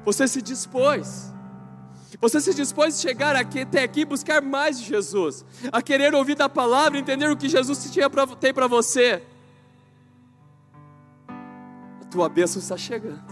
Você 0.09 0.27
se 0.27 0.41
dispôs. 0.41 1.35
Você 2.19 2.41
se 2.41 2.55
dispôs 2.55 2.99
a 2.99 3.03
chegar 3.03 3.37
aqui, 3.37 3.61
até 3.61 3.83
aqui 3.83 4.07
buscar 4.07 4.41
mais 4.41 4.79
de 4.79 4.87
Jesus, 4.87 5.45
a 5.71 5.83
querer 5.83 6.15
ouvir 6.15 6.35
da 6.35 6.49
palavra, 6.49 6.99
entender 6.99 7.31
o 7.31 7.37
que 7.37 7.47
Jesus 7.47 7.79
tem 8.41 8.55
para 8.55 8.67
você. 8.67 9.23
A 12.01 12.05
tua 12.07 12.27
bênção 12.27 12.59
está 12.59 12.75
chegando. 12.75 13.23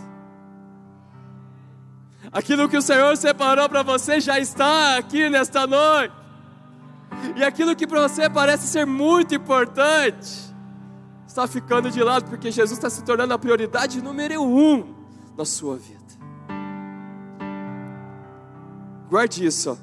Aquilo 2.31 2.69
que 2.69 2.77
o 2.77 2.83
Senhor 2.83 3.17
separou 3.17 3.67
para 3.71 3.83
você 3.83 4.21
já 4.21 4.39
está 4.39 4.99
aqui 4.99 5.31
nesta 5.31 5.67
noite. 5.67 6.15
E 7.37 7.43
aquilo 7.43 7.75
que 7.75 7.87
para 7.87 8.07
você 8.07 8.29
parece 8.29 8.67
ser 8.67 8.85
muito 8.85 9.35
importante, 9.35 10.55
está 11.27 11.47
ficando 11.47 11.91
de 11.91 12.03
lado, 12.03 12.29
porque 12.29 12.51
Jesus 12.51 12.79
está 12.79 12.91
se 12.91 13.03
tornando 13.03 13.33
a 13.33 13.39
prioridade 13.39 14.03
número 14.03 14.43
um 14.43 14.95
na 15.39 15.47
sua 15.47 15.79
vida. 15.79 15.96
Guarde 19.09 19.45
isso. 19.47 19.79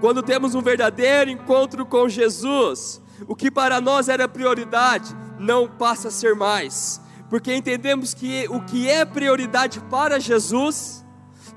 Quando 0.00 0.22
temos 0.22 0.54
um 0.54 0.62
verdadeiro 0.62 1.30
encontro 1.30 1.84
com 1.84 2.08
Jesus, 2.08 3.02
o 3.28 3.36
que 3.36 3.50
para 3.50 3.80
nós 3.80 4.08
era 4.08 4.28
prioridade 4.28 5.14
não 5.38 5.68
passa 5.68 6.08
a 6.08 6.10
ser 6.10 6.34
mais, 6.34 7.00
porque 7.28 7.54
entendemos 7.54 8.14
que 8.14 8.46
o 8.48 8.60
que 8.60 8.88
é 8.88 9.04
prioridade 9.04 9.80
para 9.90 10.18
Jesus 10.18 11.04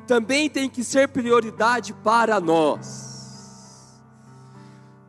também 0.05 0.49
tem 0.49 0.69
que 0.69 0.83
ser 0.83 1.07
prioridade 1.07 1.93
para 1.93 2.39
nós. 2.39 4.01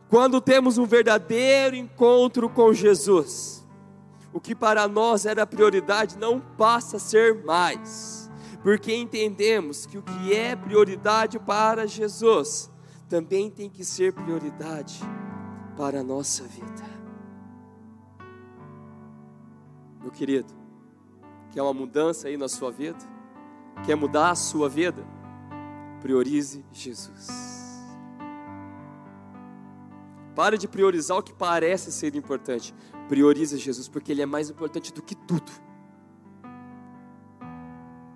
Quando 0.09 0.39
temos 0.39 0.77
um 0.77 0.85
verdadeiro 0.85 1.75
encontro 1.75 2.47
com 2.49 2.73
Jesus, 2.73 3.65
o 4.31 4.39
que 4.39 4.55
para 4.55 4.87
nós 4.87 5.25
era 5.25 5.45
prioridade 5.45 6.17
não 6.17 6.39
passa 6.39 6.97
a 6.97 6.99
ser 6.99 7.43
mais, 7.43 8.24
porque 8.65 8.95
entendemos 8.95 9.85
que 9.85 9.95
o 9.95 10.01
que 10.01 10.33
é 10.33 10.55
prioridade 10.55 11.37
para 11.37 11.85
Jesus 11.85 12.67
também 13.07 13.47
tem 13.47 13.69
que 13.69 13.85
ser 13.85 14.11
prioridade 14.11 14.99
para 15.77 15.99
a 15.99 16.03
nossa 16.03 16.45
vida. 16.45 16.83
Meu 20.01 20.09
querido, 20.09 20.51
quer 21.51 21.61
uma 21.61 21.75
mudança 21.75 22.27
aí 22.27 22.37
na 22.37 22.49
sua 22.49 22.71
vida? 22.71 22.97
Quer 23.85 23.93
mudar 23.93 24.31
a 24.31 24.35
sua 24.35 24.67
vida? 24.67 25.05
Priorize 26.01 26.65
Jesus. 26.71 27.27
Pare 30.33 30.57
de 30.57 30.67
priorizar 30.67 31.19
o 31.19 31.21
que 31.21 31.33
parece 31.33 31.91
ser 31.91 32.15
importante. 32.15 32.73
Priorize 33.07 33.59
Jesus, 33.59 33.87
porque 33.87 34.11
Ele 34.11 34.23
é 34.23 34.25
mais 34.25 34.49
importante 34.49 34.91
do 34.91 35.03
que 35.03 35.13
tudo. 35.13 35.64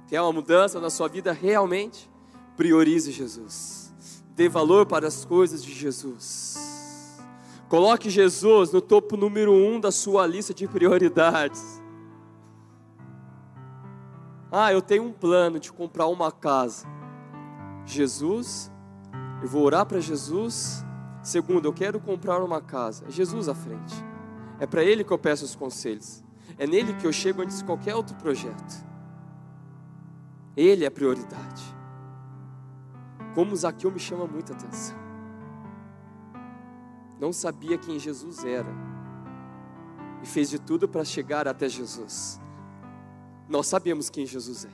Quer 0.09 0.21
uma 0.21 0.33
mudança 0.33 0.79
na 0.79 0.89
sua 0.89 1.07
vida 1.07 1.31
realmente? 1.31 2.09
Priorize 2.57 3.11
Jesus. 3.11 3.93
Dê 4.35 4.49
valor 4.49 4.85
para 4.85 5.07
as 5.07 5.23
coisas 5.23 5.63
de 5.63 5.73
Jesus. 5.73 7.19
Coloque 7.67 8.09
Jesus 8.09 8.71
no 8.71 8.81
topo 8.81 9.15
número 9.15 9.53
um 9.53 9.79
da 9.79 9.91
sua 9.91 10.25
lista 10.25 10.53
de 10.53 10.67
prioridades. 10.67 11.81
Ah, 14.51 14.73
eu 14.73 14.81
tenho 14.81 15.03
um 15.03 15.13
plano 15.13 15.59
de 15.59 15.71
comprar 15.71 16.07
uma 16.07 16.31
casa. 16.31 16.87
Jesus, 17.85 18.71
eu 19.41 19.47
vou 19.47 19.63
orar 19.63 19.85
para 19.85 19.99
Jesus 19.99 20.83
Segundo, 21.21 21.65
eu 21.65 21.73
quero 21.73 21.99
comprar 21.99 22.41
uma 22.43 22.61
casa. 22.61 23.05
É 23.07 23.11
Jesus 23.11 23.49
à 23.49 23.55
frente. 23.55 23.93
É 24.59 24.65
para 24.65 24.83
Ele 24.83 25.03
que 25.03 25.11
eu 25.11 25.17
peço 25.17 25.45
os 25.45 25.55
conselhos. 25.55 26.23
É 26.57 26.65
nele 26.65 26.93
que 26.93 27.05
eu 27.05 27.13
chego 27.13 27.41
antes 27.41 27.59
de 27.59 27.63
qualquer 27.63 27.95
outro 27.95 28.15
projeto. 28.15 28.88
Ele 30.59 30.83
é 30.83 30.89
a 30.89 30.91
prioridade. 30.91 31.63
Como 33.33 33.55
Zaqueu 33.55 33.89
me 33.89 33.97
chama 33.97 34.27
muita 34.27 34.51
atenção. 34.51 34.97
Não 37.17 37.31
sabia 37.31 37.77
quem 37.77 37.97
Jesus 37.97 38.43
era. 38.43 38.67
E 40.21 40.27
fez 40.27 40.49
de 40.49 40.59
tudo 40.59 40.85
para 40.85 41.05
chegar 41.05 41.47
até 41.47 41.69
Jesus. 41.69 42.41
Nós 43.47 43.67
sabemos 43.67 44.09
quem 44.09 44.25
Jesus 44.25 44.65
é. 44.65 44.69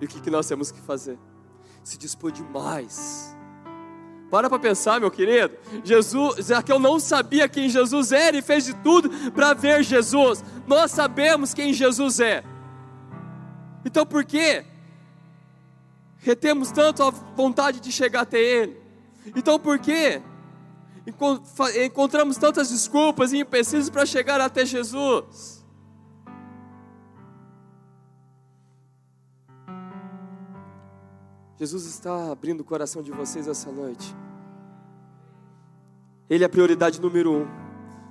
E 0.00 0.04
o 0.04 0.08
que, 0.08 0.20
que 0.20 0.30
nós 0.30 0.46
temos 0.46 0.70
que 0.70 0.80
fazer? 0.80 1.18
Se 1.82 1.98
dispor 1.98 2.30
demais 2.30 3.36
para 4.30 4.48
para 4.48 4.58
pensar, 4.58 5.00
meu 5.00 5.10
querido. 5.10 5.56
Jesus, 5.82 6.46
Zaqueu 6.46 6.78
não 6.78 7.00
sabia 7.00 7.48
quem 7.48 7.68
Jesus 7.68 8.12
era 8.12 8.36
e 8.36 8.42
fez 8.42 8.66
de 8.66 8.74
tudo 8.74 9.10
para 9.32 9.52
ver 9.52 9.82
Jesus. 9.82 10.44
Nós 10.64 10.92
sabemos 10.92 11.52
quem 11.52 11.72
Jesus 11.72 12.20
é. 12.20 12.53
Então 13.84 14.06
por 14.06 14.24
que 14.24 14.64
retemos 16.18 16.70
tanto 16.70 17.02
a 17.02 17.10
vontade 17.10 17.80
de 17.80 17.92
chegar 17.92 18.22
até 18.22 18.38
Ele? 18.38 18.80
Então 19.36 19.58
por 19.58 19.78
que 19.78 20.22
encontramos 21.84 22.36
tantas 22.36 22.70
desculpas 22.70 23.32
e 23.32 23.38
empecilhos 23.38 23.90
para 23.90 24.06
chegar 24.06 24.40
até 24.40 24.64
Jesus? 24.64 25.64
Jesus 31.56 31.86
está 31.86 32.32
abrindo 32.32 32.60
o 32.60 32.64
coração 32.64 33.02
de 33.02 33.12
vocês 33.12 33.46
essa 33.46 33.70
noite. 33.70 34.14
Ele 36.28 36.42
é 36.42 36.46
a 36.46 36.50
prioridade 36.50 37.00
número 37.00 37.32
um 37.32 37.46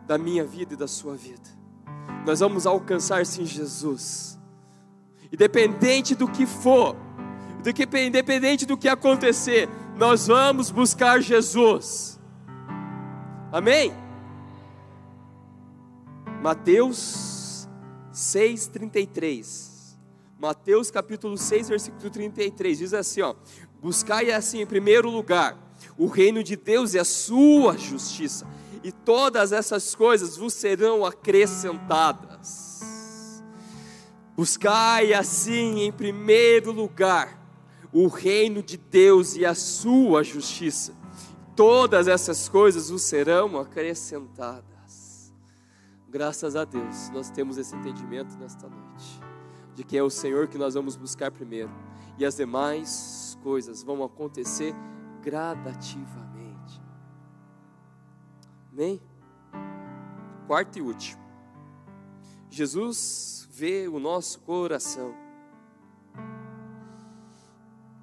da 0.08 0.18
minha 0.18 0.46
vida 0.46 0.74
e 0.76 0.78
da 0.78 0.88
sua 0.88 1.16
vida. 1.16 1.50
Nós 2.26 2.40
vamos 2.40 2.66
alcançar 2.66 3.26
sim 3.26 3.46
Jesus, 3.46 4.40
independente 5.34 6.14
do 6.14 6.28
que 6.28 6.46
for, 6.46 6.96
do 7.64 7.74
que, 7.74 7.88
independente 8.06 8.68
do 8.68 8.78
que 8.78 8.88
acontecer, 8.88 9.68
nós 9.98 10.28
vamos 10.28 10.70
buscar 10.70 11.20
Jesus. 11.22 12.20
Amém? 13.52 13.92
Mateus 16.40 17.68
6,33. 18.14 19.98
Mateus 20.40 20.92
capítulo 20.92 21.36
6, 21.38 21.70
versículo 21.70 22.10
33, 22.12 22.78
diz 22.78 22.94
assim: 22.94 23.22
ó, 23.22 23.34
buscai 23.82 24.30
assim 24.30 24.62
em 24.62 24.68
primeiro 24.68 25.10
lugar 25.10 25.58
o 25.98 26.06
reino 26.06 26.44
de 26.44 26.56
Deus 26.56 26.94
e 26.94 27.00
a 27.00 27.06
sua 27.06 27.78
justiça, 27.78 28.46
e 28.84 28.92
todas 28.92 29.52
essas 29.52 29.96
coisas 29.96 30.38
vos 30.38 30.54
serão 30.54 31.06
acrescentadas. 31.06 32.73
Buscai 34.36 35.14
assim 35.14 35.82
em 35.82 35.92
primeiro 35.92 36.72
lugar 36.72 37.40
o 37.94 38.08
reino 38.08 38.64
de 38.64 38.76
Deus 38.76 39.36
e 39.36 39.46
a 39.46 39.54
sua 39.54 40.24
justiça, 40.24 40.96
todas 41.56 42.08
essas 42.08 42.50
coisas 42.50 42.90
vos 42.90 43.04
serão 43.04 43.60
acrescentadas. 43.60 45.32
Graças 46.10 46.56
a 46.56 46.66
Deus, 46.66 47.10
nós 47.12 47.30
temos 47.30 47.58
esse 47.58 47.76
entendimento 47.76 48.36
nesta 48.38 48.68
noite, 48.68 49.22
de 49.76 49.84
que 49.84 49.96
é 49.96 50.02
o 50.02 50.10
Senhor 50.10 50.48
que 50.48 50.58
nós 50.58 50.74
vamos 50.74 50.96
buscar 50.96 51.32
primeiro, 51.32 51.72
e 52.18 52.26
as 52.26 52.36
demais 52.36 53.38
coisas 53.44 53.84
vão 53.84 54.04
acontecer 54.04 54.74
gradativamente. 55.22 56.82
Amém? 58.72 59.00
Quarto 60.48 60.80
e 60.80 60.82
último. 60.82 61.22
Jesus 62.50 63.43
vê 63.54 63.88
o 63.88 64.00
nosso 64.00 64.40
coração. 64.40 65.14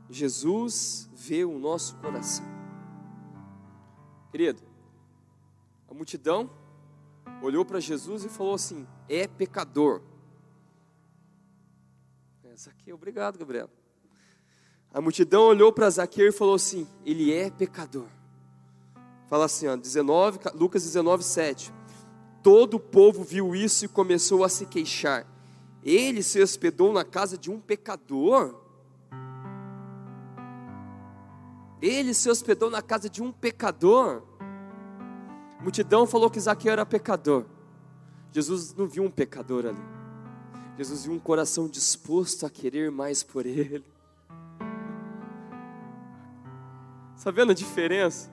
Jesus 0.09 1.11
vê 1.13 1.45
o 1.45 1.59
nosso 1.59 1.97
coração. 1.97 2.45
Querido, 4.31 4.63
a 5.89 5.95
multidão 5.95 6.49
olhou 7.43 7.65
para 7.65 7.81
Jesus 7.81 8.25
e 8.25 8.29
falou 8.29 8.55
assim: 8.55 8.87
é 9.09 9.27
pecador. 9.27 10.03
Essa 12.45 12.71
aqui, 12.71 12.93
obrigado, 12.93 13.37
Gabriel. 13.37 13.69
A 14.95 15.01
multidão 15.01 15.43
olhou 15.43 15.73
para 15.73 15.91
Zaqueu 15.91 16.29
e 16.29 16.33
falou 16.33 16.55
assim: 16.55 16.87
Ele 17.05 17.33
é 17.33 17.51
pecador. 17.51 18.07
Fala 19.29 19.47
assim, 19.47 19.67
ó, 19.67 19.77
19, 19.77 20.41
Lucas 20.55 20.85
19, 20.85 21.25
7. 21.25 21.73
Todo 22.43 22.75
o 22.75 22.81
povo 22.81 23.23
viu 23.23 23.55
isso 23.55 23.85
e 23.85 23.89
começou 23.89 24.43
a 24.45 24.49
se 24.49 24.67
queixar. 24.67 25.30
Ele 25.85 26.23
se 26.23 26.41
hospedou 26.41 26.93
na 26.93 27.05
casa 27.05 27.39
de 27.39 27.51
um 27.51 27.59
pecador. 27.59 28.55
Ele 31.81 32.13
se 32.13 32.29
hospedou 32.29 32.71
na 32.71 32.83
casa 32.83 33.09
de 33.09 33.23
um 33.23 33.33
pecador. 33.33 34.23
A 35.59 35.63
multidão 35.63 36.07
falou 36.07 36.31
que 36.31 36.39
Zaqueu 36.39 36.73
era 36.73 36.85
pecador. 36.85 37.47
Jesus 38.33 38.75
não 38.75 38.87
viu 38.87 39.03
um 39.03 39.11
pecador 39.11 39.67
ali. 39.67 40.01
Jesus 40.77 41.05
viu 41.05 41.15
um 41.15 41.19
coração 41.19 41.69
disposto 41.69 42.47
a 42.47 42.51
querer 42.51 42.91
mais 42.91 43.23
por 43.23 43.45
ele. 43.45 43.85
Está 47.17 47.31
vendo 47.31 47.53
a 47.53 47.55
diferença? 47.55 48.31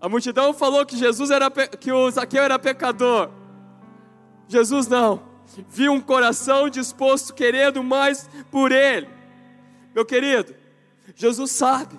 A 0.00 0.08
multidão 0.08 0.52
falou 0.52 0.84
que 0.84 0.96
Jesus 0.96 1.30
era 1.30 1.50
que 1.50 1.90
o 1.90 2.10
Zaqueu 2.10 2.42
era 2.42 2.58
pecador. 2.58 3.30
Jesus 4.48 4.86
não. 4.86 5.33
Viu 5.68 5.92
um 5.92 6.00
coração 6.00 6.68
disposto, 6.68 7.34
querendo 7.34 7.82
mais 7.82 8.28
por 8.50 8.72
ele. 8.72 9.08
Meu 9.94 10.04
querido, 10.04 10.54
Jesus 11.14 11.50
sabe 11.52 11.98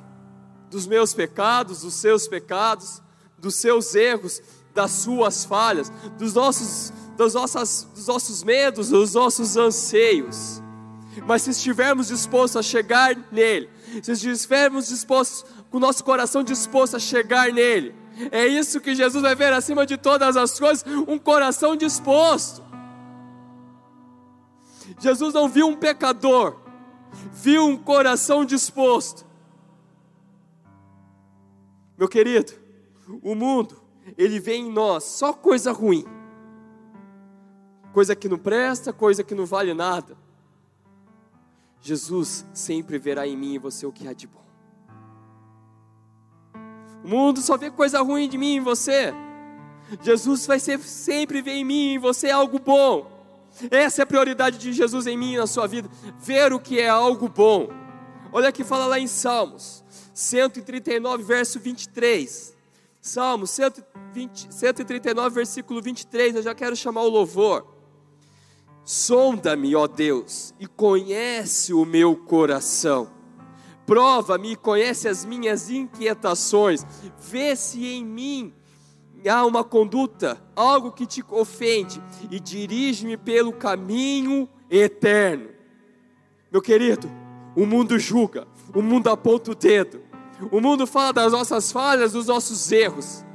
dos 0.69 0.85
meus 0.85 1.13
pecados, 1.13 1.81
dos 1.81 1.93
seus 1.93 2.27
pecados, 2.27 3.01
dos 3.37 3.55
seus 3.55 3.95
erros, 3.95 4.41
das 4.73 4.91
suas 4.91 5.45
falhas, 5.45 5.91
dos 6.17 6.33
nossos, 6.33 6.91
das 7.15 7.33
nossas, 7.33 7.87
dos 7.95 8.07
nossos 8.07 8.43
medos, 8.43 8.89
dos 8.89 9.13
nossos 9.13 9.55
anseios. 9.55 10.61
Mas 11.25 11.43
se 11.43 11.51
estivermos 11.51 12.07
dispostos 12.07 12.57
a 12.57 12.61
chegar 12.61 13.15
nele, 13.31 13.69
se 14.03 14.11
estivermos 14.11 14.87
dispostos, 14.87 15.45
com 15.69 15.77
o 15.77 15.79
nosso 15.79 16.03
coração 16.03 16.43
disposto 16.43 16.97
a 16.97 16.99
chegar 16.99 17.53
nele, 17.53 17.95
é 18.31 18.45
isso 18.45 18.81
que 18.81 18.95
Jesus 18.95 19.21
vai 19.21 19.35
ver 19.35 19.53
acima 19.53 19.85
de 19.85 19.97
todas 19.97 20.35
as 20.35 20.59
coisas, 20.59 20.83
um 21.07 21.17
coração 21.17 21.75
disposto. 21.75 22.63
Jesus 24.99 25.33
não 25.33 25.49
viu 25.49 25.67
um 25.67 25.75
pecador, 25.75 26.57
viu 27.33 27.65
um 27.65 27.77
coração 27.77 28.45
disposto. 28.45 29.25
Meu 31.97 32.07
querido, 32.07 32.53
o 33.21 33.35
mundo, 33.35 33.81
ele 34.17 34.39
vê 34.39 34.55
em 34.55 34.71
nós 34.71 35.03
só 35.03 35.33
coisa 35.33 35.71
ruim, 35.71 36.05
coisa 37.93 38.15
que 38.15 38.27
não 38.27 38.37
presta, 38.37 38.91
coisa 38.91 39.23
que 39.23 39.35
não 39.35 39.45
vale 39.45 39.73
nada. 39.73 40.17
Jesus 41.81 42.45
sempre 42.53 42.97
verá 42.97 43.27
em 43.27 43.37
mim 43.37 43.53
e 43.53 43.59
você 43.59 43.85
o 43.85 43.91
que 43.91 44.07
há 44.07 44.13
de 44.13 44.27
bom. 44.27 44.43
O 47.03 47.07
mundo 47.07 47.39
só 47.41 47.55
vê 47.55 47.69
coisa 47.69 48.01
ruim 48.01 48.27
de 48.27 48.37
mim 48.37 48.55
e 48.55 48.59
você. 48.59 49.13
Jesus 50.01 50.47
vai 50.47 50.59
ser, 50.59 50.79
sempre 50.79 51.41
ver 51.41 51.53
em 51.53 51.63
mim 51.63 51.93
e 51.93 51.97
você 51.99 52.31
algo 52.31 52.57
bom. 52.57 53.14
Essa 53.71 54.01
é 54.01 54.03
a 54.03 54.07
prioridade 54.07 54.57
de 54.57 54.73
Jesus 54.73 55.07
em 55.07 55.17
mim 55.17 55.33
e 55.33 55.37
na 55.37 55.47
sua 55.47 55.67
vida, 55.67 55.89
ver 56.19 56.53
o 56.53 56.59
que 56.59 56.79
é 56.79 56.89
algo 56.89 57.29
bom. 57.29 57.69
Olha 58.31 58.51
que 58.51 58.63
fala 58.63 58.85
lá 58.85 58.99
em 58.99 59.07
Salmos 59.07 59.83
139, 60.13 61.23
verso 61.23 61.59
23. 61.59 62.55
Salmos 63.01 63.51
120, 63.51 64.53
139, 64.53 65.35
versículo 65.35 65.81
23. 65.81 66.35
Eu 66.35 66.41
já 66.41 66.55
quero 66.55 66.75
chamar 66.75 67.03
o 67.03 67.09
louvor. 67.09 67.65
Sonda-me, 68.83 69.75
ó 69.75 69.87
Deus, 69.87 70.53
e 70.59 70.67
conhece 70.67 71.73
o 71.73 71.85
meu 71.85 72.15
coração. 72.15 73.09
Prova-me 73.85 74.53
e 74.53 74.55
conhece 74.55 75.07
as 75.07 75.23
minhas 75.23 75.69
inquietações. 75.69 76.85
Vê 77.19 77.55
se 77.55 77.85
em 77.85 78.03
mim 78.03 78.53
há 79.29 79.45
uma 79.45 79.63
conduta, 79.63 80.41
algo 80.55 80.91
que 80.91 81.05
te 81.05 81.23
ofende, 81.29 82.01
e 82.29 82.39
dirige-me 82.39 83.17
pelo 83.17 83.53
caminho 83.53 84.47
eterno. 84.69 85.49
Meu 86.51 86.61
querido, 86.61 87.09
o 87.55 87.65
mundo 87.65 87.97
julga, 87.97 88.47
o 88.73 88.81
mundo 88.81 89.09
aponta 89.09 89.51
o 89.51 89.55
dedo, 89.55 90.01
o 90.51 90.59
mundo 90.59 90.85
fala 90.85 91.13
das 91.13 91.31
nossas 91.31 91.71
falhas, 91.71 92.11
dos 92.11 92.27
nossos 92.27 92.71
erros. 92.71 93.25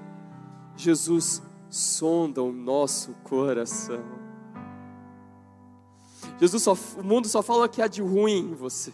Jesus 0.76 1.42
sonda 1.68 2.42
o 2.42 2.52
nosso 2.52 3.14
coração. 3.24 4.04
Jesus 6.38 6.62
só, 6.62 6.76
o 6.96 7.02
mundo 7.02 7.28
só 7.28 7.42
fala 7.42 7.68
que 7.68 7.82
há 7.82 7.86
de 7.86 8.02
ruim 8.02 8.50
em 8.50 8.54
você. 8.54 8.92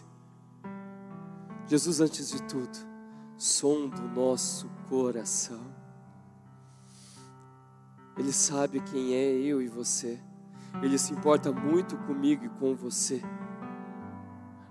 Jesus, 1.67 1.99
antes 1.99 2.29
de 2.29 2.41
tudo, 2.43 2.77
sonda 3.37 4.01
o 4.01 4.07
nosso 4.07 4.69
coração. 4.89 5.76
Ele 8.17 8.33
sabe 8.33 8.79
quem 8.79 9.13
é 9.13 9.31
eu 9.31 9.61
e 9.61 9.67
você. 9.67 10.19
Ele 10.81 10.97
se 10.97 11.13
importa 11.13 11.51
muito 11.51 11.95
comigo 11.97 12.45
e 12.45 12.49
com 12.49 12.75
você. 12.75 13.21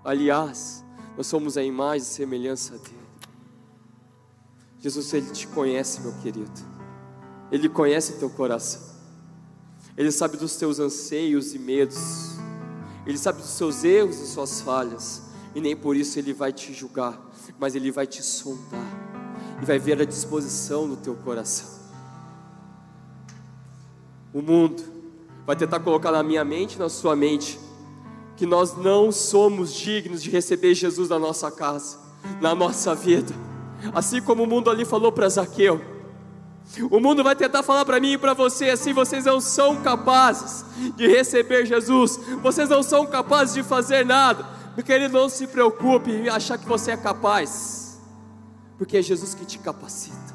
Aliás, 0.03 0.83
nós 1.15 1.27
somos 1.27 1.57
a 1.57 1.63
imagem 1.63 2.01
e 2.01 2.11
semelhança 2.11 2.77
dele. 2.77 2.97
Jesus, 4.79 5.13
ele 5.13 5.31
te 5.31 5.47
conhece, 5.47 6.01
meu 6.01 6.13
querido. 6.21 6.51
Ele 7.51 7.69
conhece 7.69 8.19
teu 8.19 8.29
coração. 8.29 8.81
Ele 9.95 10.11
sabe 10.11 10.37
dos 10.37 10.55
teus 10.57 10.79
anseios 10.79 11.53
e 11.55 11.59
medos. 11.59 12.37
Ele 13.05 13.17
sabe 13.17 13.41
dos 13.41 13.51
seus 13.51 13.83
erros 13.83 14.19
e 14.19 14.27
suas 14.27 14.61
falhas. 14.61 15.23
E 15.55 15.61
nem 15.61 15.75
por 15.75 15.95
isso 15.95 16.19
ele 16.19 16.33
vai 16.33 16.51
te 16.53 16.73
julgar, 16.73 17.19
mas 17.57 17.73
ele 17.73 17.91
vai 17.91 18.05
te 18.05 18.21
sondar 18.21 18.85
e 19.61 19.65
vai 19.65 19.79
ver 19.79 19.99
a 19.99 20.05
disposição 20.05 20.87
do 20.87 20.95
teu 20.97 21.15
coração 21.15 21.76
o 24.33 24.41
mundo, 24.41 24.83
vai 25.45 25.55
tentar 25.55 25.79
colocar 25.79 26.11
na 26.11 26.23
minha 26.23 26.43
mente, 26.43 26.77
na 26.77 26.89
sua 26.89 27.15
mente, 27.15 27.59
que 28.35 28.45
nós 28.45 28.77
não 28.77 29.11
somos 29.11 29.73
dignos 29.73 30.21
de 30.21 30.29
receber 30.29 30.73
Jesus 30.73 31.09
na 31.09 31.17
nossa 31.17 31.49
casa, 31.49 31.97
na 32.39 32.53
nossa 32.53 32.93
vida. 32.93 33.33
Assim 33.93 34.21
como 34.21 34.43
o 34.43 34.47
mundo 34.47 34.69
ali 34.69 34.85
falou 34.85 35.11
para 35.11 35.29
Zaqueu. 35.29 35.81
O 36.91 36.99
mundo 36.99 37.23
vai 37.23 37.35
tentar 37.35 37.63
falar 37.63 37.85
para 37.85 37.99
mim 37.99 38.13
e 38.13 38.17
para 38.17 38.33
você 38.33 38.69
assim: 38.69 38.91
vocês 38.91 39.25
não 39.25 39.39
são 39.39 39.81
capazes 39.81 40.65
de 40.95 41.07
receber 41.07 41.65
Jesus, 41.65 42.19
vocês 42.43 42.69
não 42.69 42.83
são 42.83 43.05
capazes 43.05 43.55
de 43.55 43.63
fazer 43.63 44.05
nada. 44.05 44.45
Meu 44.75 44.85
querido, 44.85 45.17
não 45.17 45.29
se 45.29 45.47
preocupe 45.47 46.11
em 46.11 46.29
achar 46.29 46.57
que 46.57 46.67
você 46.67 46.91
é 46.91 46.97
capaz, 46.97 47.99
porque 48.77 48.97
é 48.97 49.01
Jesus 49.01 49.33
que 49.33 49.45
te 49.45 49.57
capacita. 49.57 50.26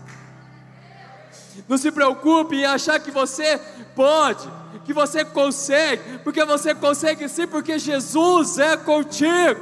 Não 1.68 1.76
se 1.78 1.90
preocupe 1.90 2.56
em 2.56 2.64
achar 2.64 2.98
que 3.00 3.10
você 3.10 3.60
pode, 3.94 4.48
que 4.84 4.92
você 4.92 5.24
consegue, 5.24 6.18
porque 6.18 6.44
você 6.44 6.74
consegue 6.74 7.28
sim, 7.28 7.46
porque 7.46 7.78
Jesus 7.78 8.58
é 8.58 8.76
contigo. 8.76 9.60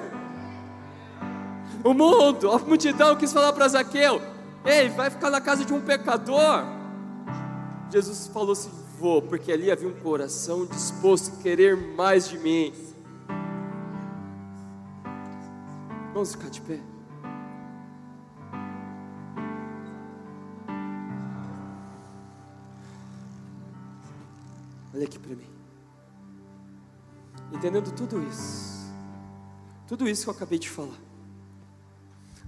O 1.82 1.94
mundo, 1.94 2.50
a 2.50 2.58
multidão 2.58 3.16
quis 3.16 3.32
falar 3.32 3.52
para 3.52 3.68
Zaqueu: 3.68 4.20
Ei, 4.64 4.88
vai 4.88 5.10
ficar 5.10 5.30
na 5.30 5.40
casa 5.40 5.64
de 5.64 5.72
um 5.72 5.80
pecador. 5.80 6.64
Jesus 7.90 8.28
falou 8.28 8.52
assim: 8.52 8.70
Vou, 8.98 9.22
porque 9.22 9.50
ali 9.50 9.70
havia 9.70 9.88
um 9.88 9.94
coração 9.94 10.66
disposto 10.66 11.32
a 11.38 11.42
querer 11.42 11.76
mais 11.76 12.28
de 12.28 12.38
mim. 12.38 12.72
Vamos 16.12 16.32
ficar 16.32 16.50
de 16.50 16.60
pé. 16.60 16.89
Olha 25.00 25.06
aqui 25.06 25.18
para 25.18 25.34
mim. 25.34 25.48
Entendendo 27.50 27.90
tudo 27.90 28.22
isso, 28.22 28.92
tudo 29.88 30.06
isso 30.06 30.24
que 30.24 30.28
eu 30.28 30.34
acabei 30.34 30.58
de 30.58 30.68
falar, 30.68 30.98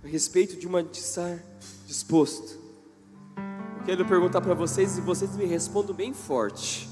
a 0.05 0.07
respeito 0.07 0.55
de 0.57 0.67
uma 0.67 0.83
de 0.83 0.99
estar 0.99 1.39
disposto, 1.87 2.61
eu 3.79 3.87
quero 3.87 4.05
perguntar 4.05 4.43
para 4.43 4.53
vocês 4.53 4.99
e 4.99 5.01
vocês 5.01 5.35
me 5.35 5.47
respondam 5.47 5.97
bem 5.97 6.13
forte. 6.13 6.91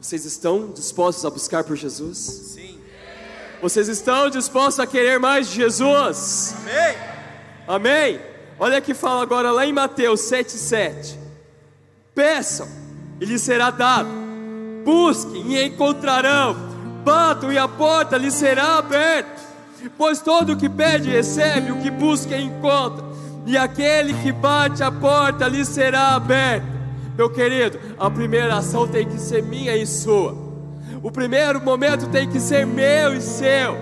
Vocês 0.00 0.24
estão 0.24 0.72
dispostos 0.72 1.22
a 1.26 1.28
buscar 1.28 1.64
por 1.64 1.76
Jesus? 1.76 2.16
Sim. 2.16 2.80
Vocês 3.60 3.86
estão 3.86 4.30
dispostos 4.30 4.80
a 4.80 4.86
querer 4.86 5.20
mais 5.20 5.50
de 5.50 5.56
Jesus? 5.56 6.54
Amém. 6.56 6.96
Amém. 7.68 8.20
Olha 8.58 8.80
que 8.80 8.94
fala 8.94 9.22
agora 9.22 9.52
lá 9.52 9.66
em 9.66 9.74
Mateus 9.74 10.22
7,7. 10.22 11.18
Peçam 12.14 12.75
e 13.20 13.24
lhe 13.24 13.38
será 13.38 13.70
dado. 13.70 14.08
Busquem 14.84 15.54
e 15.54 15.66
encontrarão. 15.66 16.56
Batam 17.04 17.52
e 17.52 17.58
a 17.58 17.68
porta 17.68 18.16
lhe 18.16 18.30
será 18.30 18.78
aberta. 18.78 19.46
Pois 19.96 20.20
todo 20.20 20.52
o 20.52 20.56
que 20.56 20.68
pede 20.68 21.10
recebe, 21.10 21.70
o 21.70 21.80
que 21.80 21.90
busca 21.90 22.36
encontra. 22.36 23.04
E 23.46 23.56
aquele 23.56 24.12
que 24.14 24.32
bate 24.32 24.82
a 24.82 24.90
porta 24.90 25.46
lhe 25.46 25.64
será 25.64 26.14
aberta. 26.14 26.66
Meu 27.16 27.30
querido, 27.30 27.78
a 27.98 28.10
primeira 28.10 28.56
ação 28.56 28.86
tem 28.86 29.06
que 29.08 29.18
ser 29.18 29.42
minha 29.42 29.76
e 29.76 29.86
sua. 29.86 30.36
O 31.02 31.10
primeiro 31.10 31.60
momento 31.60 32.08
tem 32.08 32.28
que 32.28 32.40
ser 32.40 32.66
meu 32.66 33.14
e 33.14 33.20
seu. 33.20 33.76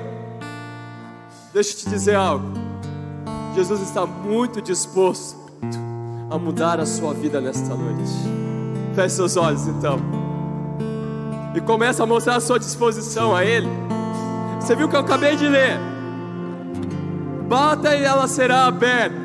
Deixa 1.52 1.72
eu 1.72 1.76
te 1.78 1.88
dizer 1.88 2.14
algo. 2.14 2.52
Jesus 3.54 3.80
está 3.80 4.04
muito 4.04 4.60
disposto 4.60 5.38
a 6.30 6.38
mudar 6.38 6.80
a 6.80 6.86
sua 6.86 7.14
vida 7.14 7.40
nesta 7.40 7.74
noite. 7.74 8.53
Feche 8.94 9.16
seus 9.16 9.36
olhos 9.36 9.66
então. 9.66 9.98
E 11.54 11.60
começa 11.60 12.02
a 12.02 12.06
mostrar 12.06 12.36
a 12.36 12.40
sua 12.40 12.58
disposição 12.58 13.34
a 13.34 13.44
Ele. 13.44 13.68
Você 14.60 14.74
viu 14.74 14.86
o 14.86 14.88
que 14.88 14.96
eu 14.96 15.00
acabei 15.00 15.36
de 15.36 15.48
ler? 15.48 15.78
Bata 17.48 17.94
e 17.94 18.02
ela 18.04 18.26
será 18.26 18.66
aberta. 18.66 19.16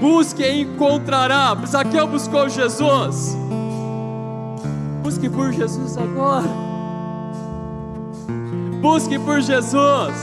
Busque 0.00 0.42
e 0.42 0.62
encontrará. 0.62 1.56
Zaqueu 1.66 2.06
buscou 2.06 2.48
Jesus. 2.48 3.36
Busque 5.02 5.28
por 5.28 5.52
Jesus 5.52 5.96
agora. 5.98 6.48
Busque 8.80 9.18
por 9.18 9.40
Jesus. 9.40 10.14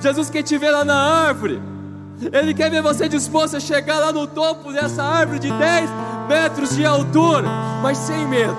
Jesus 0.00 0.30
quer 0.30 0.42
te 0.42 0.56
ver 0.58 0.70
lá 0.70 0.84
na 0.84 0.96
árvore. 0.96 1.60
Ele 2.32 2.52
quer 2.52 2.70
ver 2.70 2.82
você 2.82 3.08
disposto 3.08 3.56
a 3.56 3.60
chegar 3.60 3.98
lá 3.98 4.12
no 4.12 4.26
topo 4.26 4.72
dessa 4.72 5.02
árvore 5.02 5.38
de 5.38 5.50
10 5.50 5.90
metros 6.28 6.76
de 6.76 6.84
altura, 6.84 7.48
mas 7.82 7.96
sem 7.98 8.26
medo. 8.26 8.56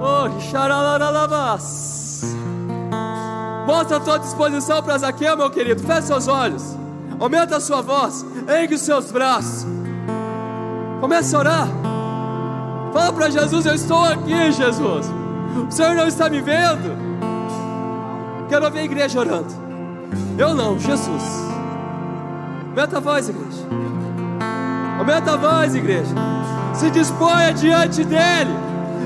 Oh, 0.00 0.40
xaralaralabas. 0.40 2.36
Mostra 3.66 3.98
a 3.98 4.00
tua 4.00 4.18
disposição 4.18 4.82
para 4.82 4.98
Zaqueu, 4.98 5.36
meu 5.36 5.50
querido. 5.50 5.82
Feche 5.82 6.02
seus 6.08 6.26
olhos. 6.26 6.76
Aumenta 7.20 7.56
a 7.56 7.60
sua 7.60 7.82
voz. 7.82 8.24
Ergue 8.46 8.74
os 8.74 8.80
seus 8.80 9.12
braços. 9.12 9.66
Comece 11.00 11.36
a 11.36 11.38
orar. 11.38 11.68
Fala 12.92 13.12
para 13.12 13.30
Jesus: 13.30 13.66
Eu 13.66 13.74
estou 13.74 14.02
aqui, 14.04 14.52
Jesus. 14.52 15.06
O 15.68 15.70
Senhor 15.70 15.94
não 15.94 16.06
está 16.06 16.30
me 16.30 16.40
vendo. 16.40 16.96
Quero 18.48 18.64
ouvir 18.64 18.78
a 18.78 18.84
igreja 18.84 19.20
orando. 19.20 19.54
Eu 20.38 20.54
não, 20.54 20.78
Jesus. 20.78 21.22
Aumenta 22.70 22.96
a 22.96 23.00
voz, 23.00 23.28
igreja. 23.28 23.87
Aumenta 24.98 25.32
a 25.34 25.36
voz, 25.36 25.74
igreja. 25.74 26.14
Se 26.74 26.90
disponha 26.90 27.52
diante 27.52 28.04
dEle. 28.04 28.50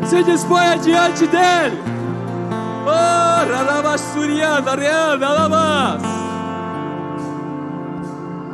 Se 0.07 0.22
disponha 0.22 0.76
diante 0.78 1.26
dEle. 1.26 1.78
Oh. 2.84 3.22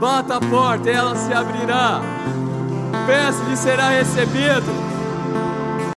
Bata 0.01 0.36
a 0.36 0.41
porta 0.41 0.91
e 0.91 0.93
ela 0.93 1.16
se 1.16 1.32
abrirá. 1.32 2.01
Peça-lhe 3.07 3.57
será 3.57 3.89
recebido. 3.91 4.88